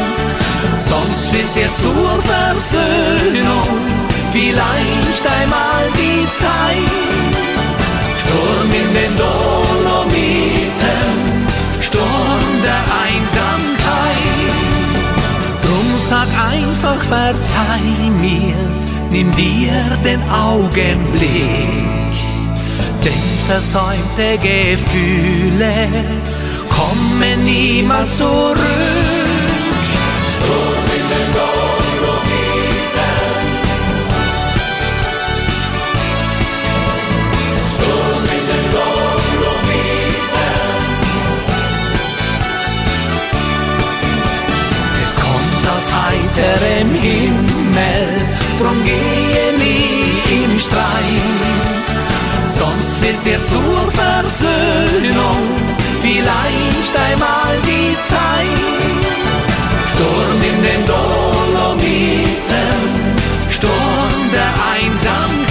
Sonst 0.80 1.34
wird 1.34 1.56
dir 1.56 1.74
zur 1.76 2.20
Versöhnung 2.24 3.70
vielleicht 4.34 5.26
einmal 5.42 5.86
die 5.96 6.28
Zeit. 6.42 7.45
Sturm 8.36 8.72
in 8.74 8.94
den 8.94 9.16
Dolomiten, 9.16 10.78
Sturm 11.80 12.44
der 12.62 12.84
Einsamkeit. 13.06 14.56
Drum 15.64 15.88
sag 16.10 16.28
einfach, 16.52 17.02
verzeih 17.04 18.10
mir, 18.20 18.58
nimm 19.10 19.32
dir 19.36 19.72
den 20.04 20.22
Augenblick. 20.30 22.14
Denn 23.06 23.26
versäumte 23.48 24.38
Gefühle 24.42 25.74
kommen 26.70 27.46
niemals 27.46 28.18
zurück. 28.18 28.58
Sturm 30.36 30.88
in 30.98 31.06
den 31.10 31.34
Dolomiten. 31.34 31.65
Aus 46.36 46.42
heiterem 46.42 46.94
Himmel, 46.96 48.08
drum 48.60 48.84
gehe 48.84 49.54
nie 49.58 50.44
im 50.44 50.60
Streit. 50.60 50.84
Sonst 52.50 53.02
wird 53.02 53.26
dir 53.26 53.44
zur 53.44 53.92
Versöhnung 53.92 55.38
vielleicht 56.02 56.98
einmal 56.98 57.58
die 57.64 57.96
Zeit. 58.04 59.06
Sturm 59.94 60.42
in 60.42 60.64
den 60.64 60.86
Dolomiten, 60.86 62.00
Sturm 63.50 64.32
der 64.32 64.54
Einsamkeit. 64.74 65.46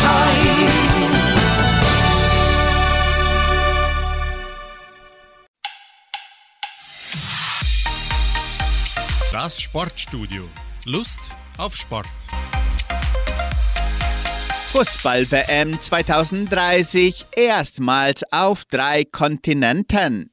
Das 9.33 9.61
Sportstudio. 9.61 10.49
Lust 10.87 11.31
auf 11.57 11.75
Sport. 11.75 12.07
Fußball-WM 14.73 15.81
2030 15.81 17.25
erstmals 17.35 18.23
auf 18.31 18.67
drei 18.67 19.05
Kontinenten. 19.05 20.31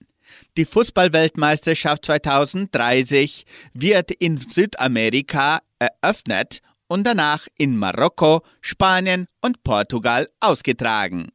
Die 0.58 0.66
Fußballweltmeisterschaft 0.66 2.06
2030 2.06 3.46
wird 3.74 4.12
in 4.12 4.38
Südamerika 4.38 5.62
eröffnet 5.80 6.60
und 6.88 7.06
danach 7.06 7.48
in 7.58 7.78
Marokko, 7.78 8.42
Spanien 8.60 9.28
und 9.42 9.64
Portugal 9.64 10.28
ausgetragen. 10.42 11.30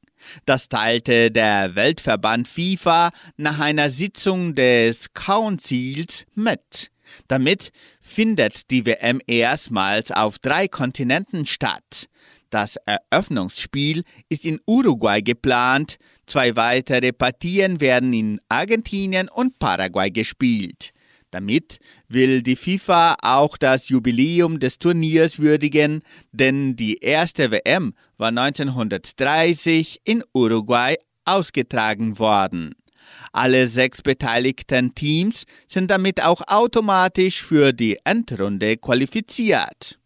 Das 0.44 0.68
teilte 0.68 1.30
der 1.30 1.74
Weltverband 1.74 2.48
FIFA 2.48 3.12
nach 3.38 3.60
einer 3.60 3.88
Sitzung 3.88 4.54
des 4.54 5.14
Councils 5.14 6.26
mit. 6.34 6.90
Damit 7.28 7.72
findet 8.06 8.70
die 8.70 8.86
WM 8.86 9.20
erstmals 9.26 10.10
auf 10.12 10.38
drei 10.38 10.68
Kontinenten 10.68 11.44
statt. 11.44 12.08
Das 12.50 12.76
Eröffnungsspiel 12.86 14.04
ist 14.28 14.46
in 14.46 14.60
Uruguay 14.66 15.20
geplant, 15.20 15.98
zwei 16.26 16.54
weitere 16.54 17.12
Partien 17.12 17.80
werden 17.80 18.12
in 18.12 18.40
Argentinien 18.48 19.28
und 19.28 19.58
Paraguay 19.58 20.10
gespielt. 20.10 20.92
Damit 21.32 21.80
will 22.08 22.42
die 22.42 22.56
FIFA 22.56 23.16
auch 23.20 23.58
das 23.58 23.88
Jubiläum 23.88 24.60
des 24.60 24.78
Turniers 24.78 25.40
würdigen, 25.40 26.02
denn 26.30 26.76
die 26.76 26.98
erste 26.98 27.50
WM 27.50 27.94
war 28.16 28.28
1930 28.28 30.00
in 30.04 30.22
Uruguay 30.32 30.94
ausgetragen 31.24 32.18
worden. 32.20 32.74
Alle 33.36 33.66
sechs 33.66 34.00
beteiligten 34.00 34.94
Teams 34.94 35.44
sind 35.68 35.90
damit 35.90 36.22
auch 36.22 36.40
automatisch 36.46 37.42
für 37.42 37.74
die 37.74 37.98
Endrunde 38.02 38.78
qualifiziert. 38.78 39.98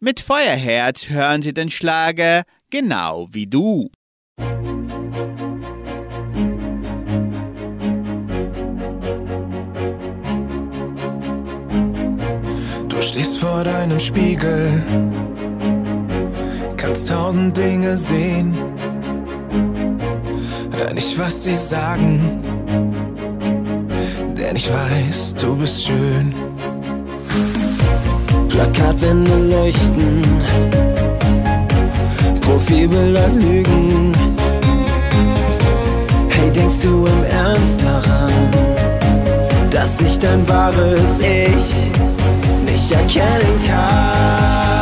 Mit 0.00 0.18
Feuerherz 0.18 1.08
hören 1.08 1.42
Sie 1.42 1.54
den 1.54 1.70
Schlager 1.70 2.42
Genau 2.70 3.28
wie 3.30 3.46
du. 3.46 3.88
Du 12.88 13.00
stehst 13.00 13.38
vor 13.38 13.62
deinem 13.62 14.00
Spiegel, 14.00 14.82
kannst 16.90 17.08
tausend 17.08 17.56
Dinge 17.56 17.96
sehen. 17.96 18.52
Hör 20.76 20.92
nicht, 20.92 21.16
was 21.16 21.44
sie 21.44 21.54
sagen, 21.54 22.42
denn 24.36 24.56
ich 24.56 24.68
weiß, 24.68 25.36
du 25.36 25.54
bist 25.54 25.84
schön. 25.84 26.34
Plakatwände 28.48 29.36
leuchten, 29.36 30.22
Profilbilder 32.40 33.28
lügen. 33.28 34.10
Hey, 36.28 36.50
denkst 36.50 36.80
du 36.80 37.06
im 37.06 37.24
Ernst 37.30 37.84
daran, 37.84 38.32
dass 39.70 40.00
ich 40.00 40.18
dein 40.18 40.48
wahres 40.48 41.20
Ich 41.20 41.92
nicht 42.66 42.90
erkennen 42.90 43.60
kann? 43.64 44.79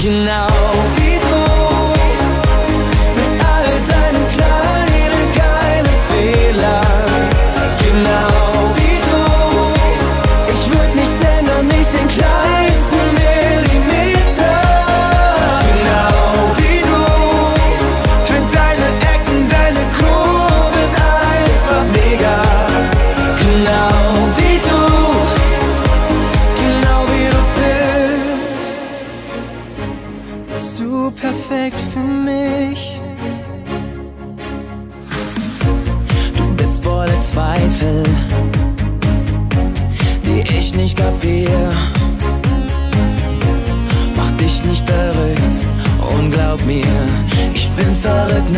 Genau 0.00 0.46
wie 0.94 1.17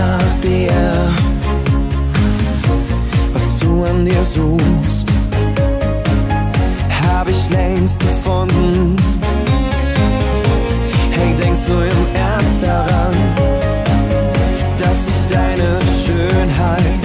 nach 0.01 0.35
dir. 0.41 1.13
Was 3.35 3.47
du 3.61 3.85
an 3.85 4.05
dir 4.05 4.25
suchst, 4.25 5.09
hab 7.03 7.29
ich 7.29 7.43
längst 7.51 8.01
gefunden. 8.01 8.97
Hey, 11.17 11.31
denkst 11.35 11.65
du 11.67 11.75
im 11.95 12.03
Ernst 12.15 12.59
daran, 12.63 13.17
dass 14.83 15.01
ich 15.13 15.21
deine 15.37 15.71
Schönheit 16.03 17.01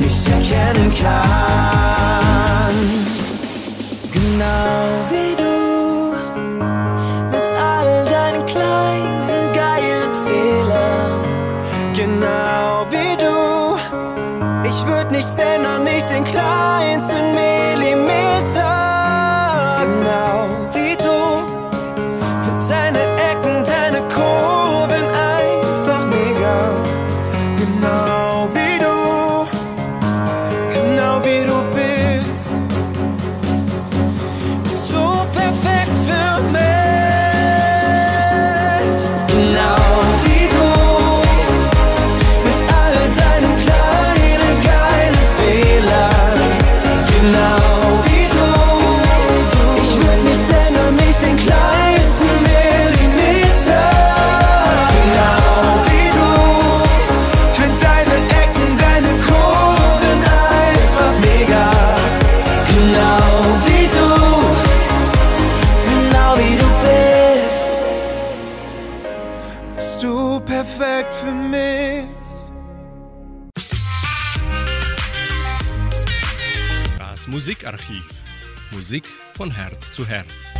nicht 0.00 0.24
erkennen 0.36 0.88
kann? 1.02 2.76
Genau 4.16 4.76
wie 5.10 5.32
du, 5.40 5.49
von 79.40 79.50
Herz 79.50 79.90
zu 79.90 80.06
Herz. 80.06 80.52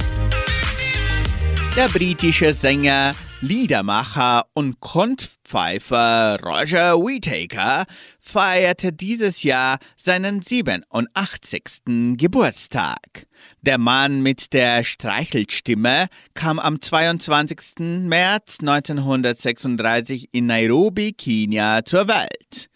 Der 1.77 1.89
britische 1.89 2.55
Sänger, 2.55 3.15
Liedermacher 3.43 4.47
und 4.55 4.81
Kunstpfeifer 4.81 6.39
Roger 6.43 6.97
Whittaker 6.97 7.85
feierte 8.19 8.95
dieses 8.95 9.43
Jahr 9.43 9.81
seinen 9.99 10.41
87. 10.41 12.17
Geburtstag. 12.17 13.27
Der 13.61 13.77
Mann 13.77 14.23
mit 14.23 14.55
der 14.55 14.83
Streichelstimme 14.83 16.07
kam 16.33 16.59
am 16.59 16.81
22. 16.81 18.07
März 18.07 18.61
1936 18.61 20.31
in 20.33 20.47
Nairobi, 20.47 21.13
Kenia 21.13 21.85
zur 21.85 22.09
Welt. 22.09 22.71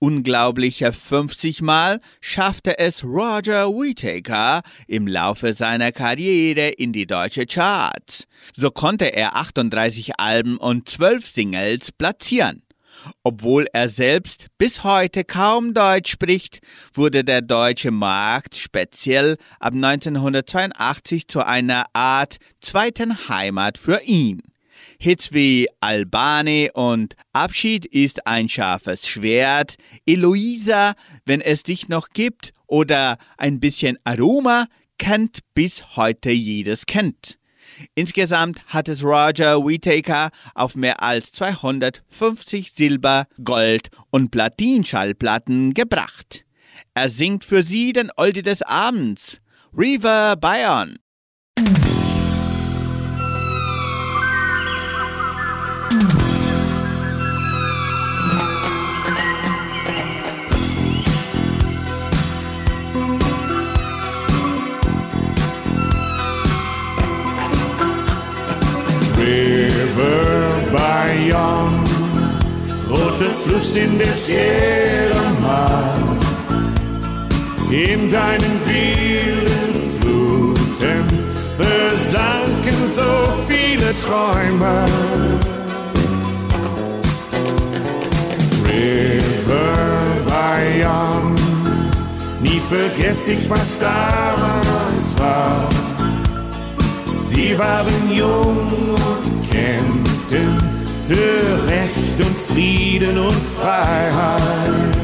Unglaubliche 0.00 0.92
50 0.92 1.60
Mal 1.60 2.00
schaffte 2.20 2.78
es 2.78 3.02
Roger 3.02 3.68
Whittaker 3.68 4.62
im 4.86 5.08
Laufe 5.08 5.52
seiner 5.54 5.90
Karriere 5.90 6.68
in 6.68 6.92
die 6.92 7.06
deutsche 7.06 7.46
Charts. 7.46 8.24
So 8.54 8.70
konnte 8.70 9.06
er 9.06 9.34
38 9.34 10.20
Alben 10.20 10.56
und 10.56 10.88
12 10.88 11.26
Singles 11.26 11.90
platzieren. 11.90 12.62
Obwohl 13.24 13.66
er 13.72 13.88
selbst 13.88 14.46
bis 14.56 14.84
heute 14.84 15.24
kaum 15.24 15.74
Deutsch 15.74 16.12
spricht, 16.12 16.60
wurde 16.94 17.24
der 17.24 17.42
deutsche 17.42 17.90
Markt 17.90 18.54
speziell 18.54 19.36
ab 19.58 19.74
1982 19.74 21.26
zu 21.26 21.44
einer 21.44 21.86
Art 21.92 22.36
zweiten 22.60 23.28
Heimat 23.28 23.78
für 23.78 24.00
ihn. 24.02 24.42
Hits 25.00 25.32
wie 25.32 25.68
Albane 25.78 26.72
und 26.74 27.14
Abschied 27.32 27.86
ist 27.86 28.26
ein 28.26 28.48
scharfes 28.48 29.06
Schwert, 29.06 29.76
Eloisa, 30.06 30.94
wenn 31.24 31.40
es 31.40 31.62
dich 31.62 31.88
noch 31.88 32.08
gibt 32.10 32.52
oder 32.66 33.16
ein 33.36 33.60
bisschen 33.60 33.96
Aroma 34.02 34.66
kennt 34.98 35.38
bis 35.54 35.96
heute 35.96 36.32
jedes 36.32 36.84
kennt. 36.86 37.38
Insgesamt 37.94 38.64
hat 38.66 38.88
es 38.88 39.04
Roger 39.04 39.64
Whittaker 39.64 40.30
auf 40.56 40.74
mehr 40.74 41.00
als 41.00 41.30
250 41.30 42.72
Silber-, 42.72 43.26
Gold- 43.44 43.90
und 44.10 44.32
Platinschallplatten 44.32 45.74
gebracht. 45.74 46.44
Er 46.94 47.08
singt 47.08 47.44
für 47.44 47.62
sie 47.62 47.92
den 47.92 48.10
Oldie 48.16 48.42
des 48.42 48.62
Abends, 48.62 49.40
River 49.72 50.34
Bayern. 50.34 50.96
River 69.28 70.48
Bayonne, 70.72 71.84
roter 72.88 73.32
Fluss 73.44 73.76
in 73.76 73.98
der 73.98 74.14
Sierra 74.14 75.30
Mar. 75.42 75.98
In 77.70 78.10
deinen 78.10 78.54
wilden 78.64 79.74
Fluten 80.00 81.04
versanken 81.58 82.80
so 82.96 83.12
viele 83.46 83.92
Träume. 84.00 84.86
River 88.64 89.74
Bayonne, 90.26 91.34
nie 92.40 92.62
vergess 92.70 93.28
ich, 93.28 93.50
was 93.50 93.78
damals 93.78 95.18
war. 95.18 95.87
Sie 97.30 97.58
waren 97.58 98.12
jung 98.12 98.68
und 98.68 99.50
kämpften 99.50 100.58
für 101.06 101.70
Recht 101.70 102.16
und 102.18 102.36
Frieden 102.52 103.18
und 103.18 103.40
Freiheit. 103.58 104.98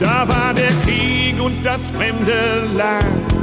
Da 0.00 0.28
war 0.28 0.54
der 0.54 0.72
Krieg 0.84 1.42
und 1.42 1.64
das 1.64 1.80
fremde 1.96 2.68
Land. 2.76 3.34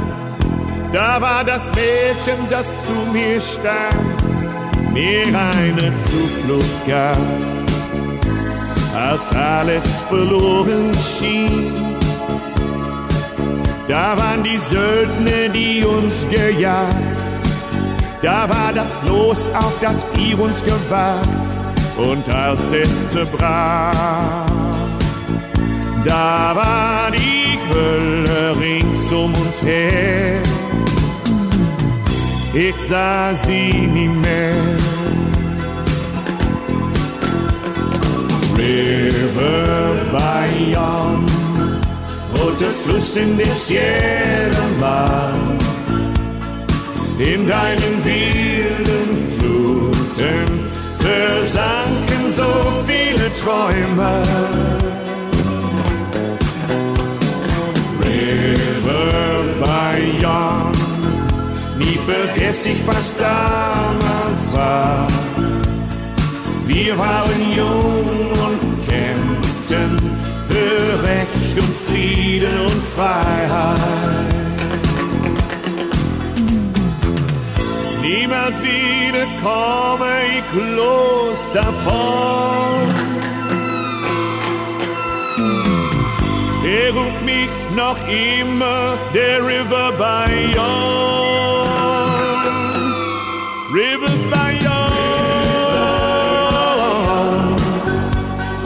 Da 0.92 1.20
war 1.20 1.42
das 1.42 1.62
Mädchen, 1.68 2.38
das 2.50 2.66
zu 2.86 3.12
mir 3.12 3.40
stand, 3.40 4.92
mir 4.92 5.26
eine 5.26 5.92
Zuflucht 6.04 6.86
gab, 6.86 7.16
als 8.94 9.34
alles 9.34 9.88
verloren 10.08 10.92
schien. 11.18 11.91
Da 13.88 14.16
waren 14.16 14.44
die 14.44 14.58
Söldner, 14.58 15.48
die 15.52 15.84
uns 15.84 16.24
gejagt. 16.30 16.96
Da 18.22 18.48
war 18.48 18.72
das 18.72 18.96
Floß, 19.04 19.48
auf 19.54 19.74
das 19.80 20.06
wir 20.14 20.38
uns 20.38 20.62
gewagt. 20.64 21.28
Und 21.96 22.28
als 22.32 22.60
es 22.72 23.10
zerbrach, 23.10 24.46
da 26.06 26.52
war 26.54 27.10
die 27.10 27.58
Hölle 27.72 28.56
rings 28.60 29.12
um 29.12 29.32
uns 29.34 29.62
her. 29.62 30.40
Ich 32.54 32.74
sah 32.88 33.32
sie 33.46 33.72
nie 33.72 34.08
mehr. 34.08 34.52
River 38.56 39.94
Bayonne 40.12 41.31
roter 42.52 42.70
Fluss 42.84 43.16
in 43.16 43.36
der 43.36 43.46
Sierra 43.46 44.66
Mar. 44.80 45.32
In 47.18 47.46
deinen 47.46 48.04
wilden 48.04 49.10
Fluten 49.38 50.70
versanken 50.98 52.32
so 52.34 52.50
viele 52.86 53.30
Träume. 53.42 54.22
River 58.00 59.44
Bayonne, 59.60 60.72
nie 61.78 61.98
vergess 62.06 62.66
ich, 62.66 62.86
was 62.86 63.14
damals 63.16 64.56
war. 64.56 65.06
Wir 66.66 66.98
waren 66.98 67.52
jung 67.54 68.30
und 68.46 68.88
kämpften 68.88 69.98
für 70.48 71.06
Recht 71.06 71.41
und 71.58 71.76
Frieden 71.86 72.60
und 72.60 72.82
Freiheit. 72.94 74.32
Niemals 78.02 78.62
wieder 78.62 79.26
komme 79.42 80.10
ich 80.38 80.76
los 80.76 81.38
davon. 81.54 83.12
Er 86.64 86.92
ruft 86.92 87.22
mich 87.24 87.50
noch 87.76 87.96
immer, 88.08 88.96
der 89.14 89.38
River 89.46 89.92
Bayonne. 89.98 90.52
River 93.72 94.14
Bayonne. 94.30 94.92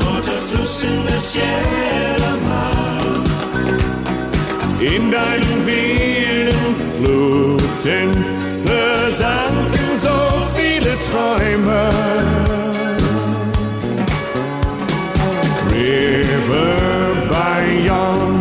Roter 0.00 0.38
Fluss 0.48 0.84
in 0.84 1.06
der 1.06 1.20
Sierra 1.20 1.75
In 4.94 5.10
deinen 5.10 5.66
wilden 5.66 6.76
Fluten 6.96 8.24
versanken 8.64 9.88
so 10.00 10.16
viele 10.54 10.92
Träume. 11.10 11.88
River 15.72 17.12
Bayonne, 17.32 18.38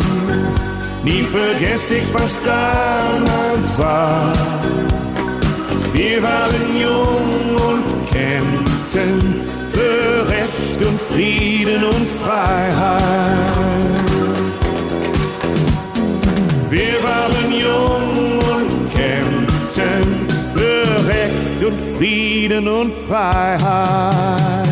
nie 1.04 1.24
vergess 1.24 1.90
ich, 1.90 2.14
was 2.14 2.44
damals 2.44 3.80
war. 3.80 4.32
Wir 5.94 6.22
waren 6.22 6.78
jung 6.80 7.56
und 7.70 7.86
kämpften 8.12 9.42
für 9.74 10.30
Recht 10.30 10.86
und 10.86 11.02
Frieden 11.12 11.84
und 11.86 12.08
Freiheit. 12.24 13.55
Und 21.64 21.98
Frieden 21.98 22.68
und 22.68 22.96
Freiheit. 23.08 24.65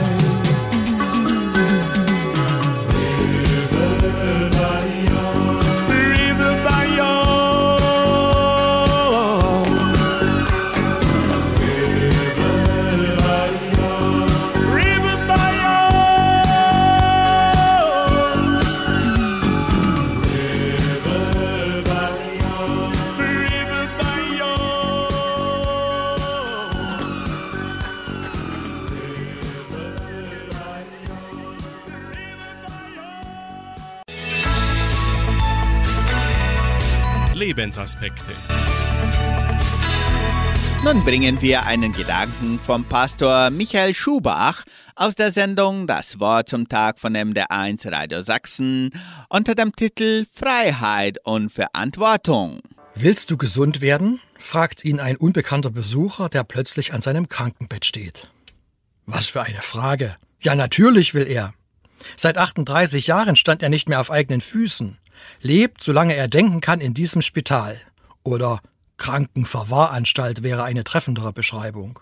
Nun 40.93 41.05
bringen 41.05 41.41
wir 41.41 41.63
einen 41.63 41.91
Gedanken 41.91 42.59
vom 42.59 42.85
Pastor 42.85 43.49
Michael 43.49 43.95
Schubach 43.95 44.63
aus 44.95 45.15
der 45.15 45.31
Sendung 45.31 45.87
Das 45.87 46.19
Wort 46.19 46.49
zum 46.49 46.69
Tag 46.69 46.99
von 46.99 47.15
MD1 47.15 47.91
Radio 47.91 48.21
Sachsen 48.21 48.91
unter 49.27 49.55
dem 49.55 49.75
Titel 49.75 50.23
Freiheit 50.31 51.17
und 51.23 51.51
Verantwortung. 51.51 52.59
Willst 52.93 53.31
du 53.31 53.37
gesund 53.37 53.81
werden? 53.81 54.19
fragt 54.37 54.85
ihn 54.85 54.99
ein 54.99 55.17
unbekannter 55.17 55.71
Besucher, 55.71 56.29
der 56.29 56.43
plötzlich 56.43 56.93
an 56.93 57.01
seinem 57.01 57.27
Krankenbett 57.27 57.85
steht. 57.85 58.29
Was 59.07 59.25
für 59.25 59.41
eine 59.41 59.63
Frage. 59.63 60.15
Ja, 60.41 60.53
natürlich 60.53 61.15
will 61.15 61.25
er. 61.25 61.55
Seit 62.15 62.37
38 62.37 63.07
Jahren 63.07 63.35
stand 63.35 63.63
er 63.63 63.69
nicht 63.69 63.89
mehr 63.89 63.99
auf 63.99 64.11
eigenen 64.11 64.41
Füßen, 64.41 64.99
lebt, 65.41 65.81
solange 65.83 66.15
er 66.15 66.27
denken 66.27 66.61
kann, 66.61 66.81
in 66.81 66.93
diesem 66.93 67.23
Spital. 67.23 67.81
Oder 68.23 68.61
Krankenverwahranstalt 68.97 70.43
wäre 70.43 70.63
eine 70.63 70.83
treffendere 70.83 71.33
Beschreibung. 71.33 71.99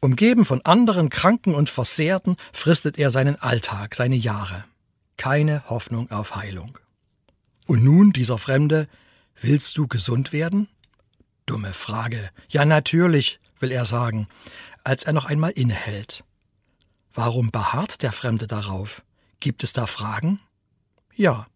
Umgeben 0.00 0.44
von 0.44 0.60
anderen 0.64 1.10
Kranken 1.10 1.54
und 1.54 1.70
Versehrten 1.70 2.36
fristet 2.52 2.98
er 2.98 3.10
seinen 3.10 3.36
Alltag, 3.36 3.94
seine 3.94 4.14
Jahre. 4.14 4.64
Keine 5.16 5.64
Hoffnung 5.66 6.10
auf 6.10 6.36
Heilung. 6.36 6.78
Und 7.66 7.82
nun 7.82 8.12
dieser 8.12 8.38
Fremde, 8.38 8.88
willst 9.40 9.76
du 9.76 9.88
gesund 9.88 10.32
werden? 10.32 10.68
Dumme 11.46 11.74
Frage. 11.74 12.30
Ja, 12.48 12.64
natürlich, 12.64 13.40
will 13.58 13.72
er 13.72 13.84
sagen, 13.84 14.28
als 14.84 15.02
er 15.02 15.12
noch 15.12 15.24
einmal 15.24 15.50
innehält. 15.50 16.22
Warum 17.12 17.50
beharrt 17.50 18.02
der 18.02 18.12
Fremde 18.12 18.46
darauf? 18.46 19.02
Gibt 19.40 19.64
es 19.64 19.72
da 19.72 19.86
Fragen? 19.86 20.40
Ja. 21.14 21.46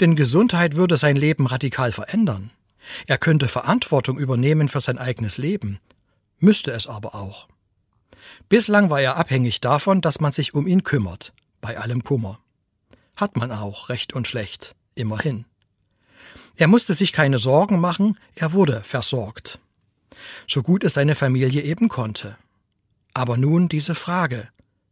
Denn 0.00 0.16
Gesundheit 0.16 0.74
würde 0.74 0.96
sein 0.96 1.16
Leben 1.16 1.46
radikal 1.46 1.92
verändern. 1.92 2.50
Er 3.06 3.18
könnte 3.18 3.48
Verantwortung 3.48 4.18
übernehmen 4.18 4.68
für 4.68 4.80
sein 4.80 4.98
eigenes 4.98 5.38
Leben, 5.38 5.78
müsste 6.38 6.72
es 6.72 6.86
aber 6.86 7.14
auch. 7.14 7.48
Bislang 8.48 8.90
war 8.90 9.00
er 9.00 9.16
abhängig 9.16 9.60
davon, 9.60 10.00
dass 10.00 10.20
man 10.20 10.32
sich 10.32 10.54
um 10.54 10.66
ihn 10.66 10.84
kümmert, 10.84 11.32
bei 11.60 11.78
allem 11.78 12.04
Kummer. 12.04 12.40
Hat 13.16 13.36
man 13.36 13.52
auch, 13.52 13.88
recht 13.88 14.12
und 14.12 14.26
schlecht, 14.26 14.74
immerhin. 14.94 15.46
Er 16.56 16.68
musste 16.68 16.94
sich 16.94 17.12
keine 17.12 17.38
Sorgen 17.38 17.80
machen, 17.80 18.18
er 18.34 18.52
wurde 18.52 18.82
versorgt. 18.82 19.58
So 20.46 20.62
gut 20.62 20.84
es 20.84 20.94
seine 20.94 21.14
Familie 21.14 21.62
eben 21.62 21.88
konnte. 21.88 22.36
Aber 23.12 23.36
nun 23.36 23.68
diese 23.68 23.94
Frage, 23.94 24.48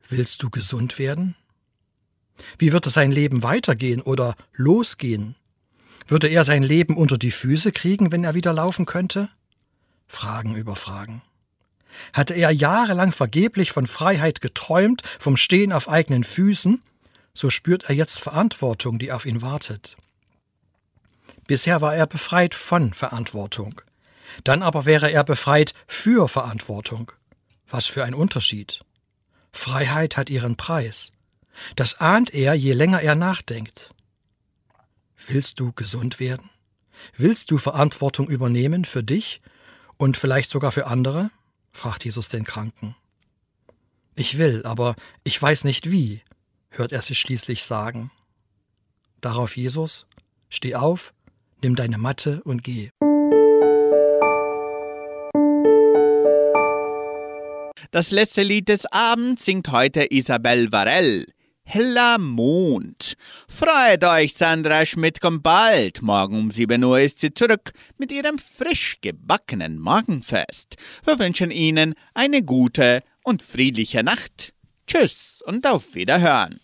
willst 0.09 0.43
du 0.43 0.51
gesund 0.51 0.99
werden? 0.99 1.35
Wie 2.59 2.73
würde 2.73 2.91
sein 2.91 3.13
Leben 3.13 3.43
weitergehen 3.43 4.01
oder 4.01 4.35
losgehen? 4.53 5.37
Würde 6.07 6.29
er 6.29 6.45
sein 6.45 6.63
Leben 6.63 6.97
unter 6.97 7.19
die 7.19 7.31
Füße 7.31 7.73
kriegen, 7.73 8.13
wenn 8.13 8.25
er 8.25 8.35
wieder 8.35 8.53
laufen 8.53 8.87
könnte? 8.87 9.29
Fragen 10.07 10.57
über 10.57 10.77
Fragen. 10.77 11.23
Hatte 12.13 12.35
er 12.35 12.51
jahrelang 12.51 13.13
vergeblich 13.13 13.73
von 13.73 13.87
Freiheit 13.87 14.41
geträumt, 14.41 15.03
vom 15.19 15.37
Stehen 15.37 15.73
auf 15.73 15.89
eigenen 15.89 16.25
Füßen, 16.25 16.83
so 17.35 17.51
spürt 17.51 17.85
er 17.85 17.95
jetzt 17.95 18.19
Verantwortung, 18.19 18.99
die 18.99 19.13
auf 19.13 19.25
ihn 19.27 19.43
wartet. 19.43 19.97
Bisher 21.47 21.81
war 21.81 21.95
er 21.95 22.07
befreit 22.07 22.55
von 22.55 22.93
Verantwortung. 22.93 23.81
Dann 24.45 24.63
aber 24.63 24.85
wäre 24.85 25.11
er 25.11 25.25
befreit 25.25 25.75
für 25.87 26.29
Verantwortung. 26.29 27.13
Was 27.69 27.87
für 27.87 28.05
ein 28.05 28.15
Unterschied. 28.15 28.81
Freiheit 29.53 30.17
hat 30.17 30.31
ihren 30.31 30.57
Preis. 30.57 31.13
Das 31.77 32.01
ahnt 32.01 32.33
er, 32.33 32.55
je 32.55 32.73
länger 32.73 33.03
er 33.03 33.15
nachdenkt. 33.15 33.92
Willst 35.29 35.61
du 35.61 35.73
gesund 35.73 36.21
werden? 36.21 36.51
Willst 37.17 37.51
du 37.51 37.59
Verantwortung 37.59 38.29
übernehmen 38.29 38.85
für 38.85 39.03
dich 39.03 39.41
und 39.97 40.17
vielleicht 40.17 40.51
sogar 40.51 40.73
für 40.73 40.87
andere? 40.87 41.31
fragt 41.73 42.05
Jesus 42.05 42.29
den 42.29 42.45
Kranken. 42.45 42.97
Ich 44.15 44.37
will, 44.37 44.65
aber 44.65 44.95
ich 45.25 45.41
weiß 45.41 45.65
nicht 45.65 45.91
wie, 45.91 46.23
hört 46.71 46.93
er 46.93 47.03
sich 47.03 47.19
schließlich 47.19 47.65
sagen. 47.65 48.11
Darauf 49.21 49.57
Jesus, 49.57 50.09
steh 50.49 50.75
auf, 50.75 51.15
nimm 51.63 51.77
deine 51.77 51.99
Matte 51.99 52.43
und 52.43 52.63
geh. 52.63 52.91
Das 57.91 58.11
letzte 58.11 58.43
Lied 58.43 58.69
des 58.69 58.87
Abends 58.87 59.45
singt 59.45 59.71
heute 59.71 60.07
Isabel 60.11 60.73
Varell. 60.73 61.27
Heller 61.75 62.19
Mond. 62.19 63.15
Freut 63.49 64.05
euch, 64.05 64.35
Sandra 64.35 64.85
Schmidt 64.85 65.23
kommt 65.23 65.43
bald. 65.43 66.03
Morgen 66.03 66.39
um 66.39 66.51
7 66.51 66.85
Uhr 66.85 67.01
ist 67.01 67.21
sie 67.21 67.33
zurück 67.33 67.73
mit 67.97 68.13
ihrem 68.13 68.39
frisch 68.39 68.99
gebackenen 69.01 69.79
Morgenfest. 69.79 70.77
Wir 71.07 71.19
wünschen 71.19 71.51
Ihnen 71.51 71.95
eine 72.13 72.43
gute 72.43 73.03
und 73.25 73.43
friedliche 73.43 74.03
Nacht. 74.03 74.53
Tschüss 74.87 75.41
und 75.47 75.67
auf 75.67 75.95
Wiederhören. 75.95 76.61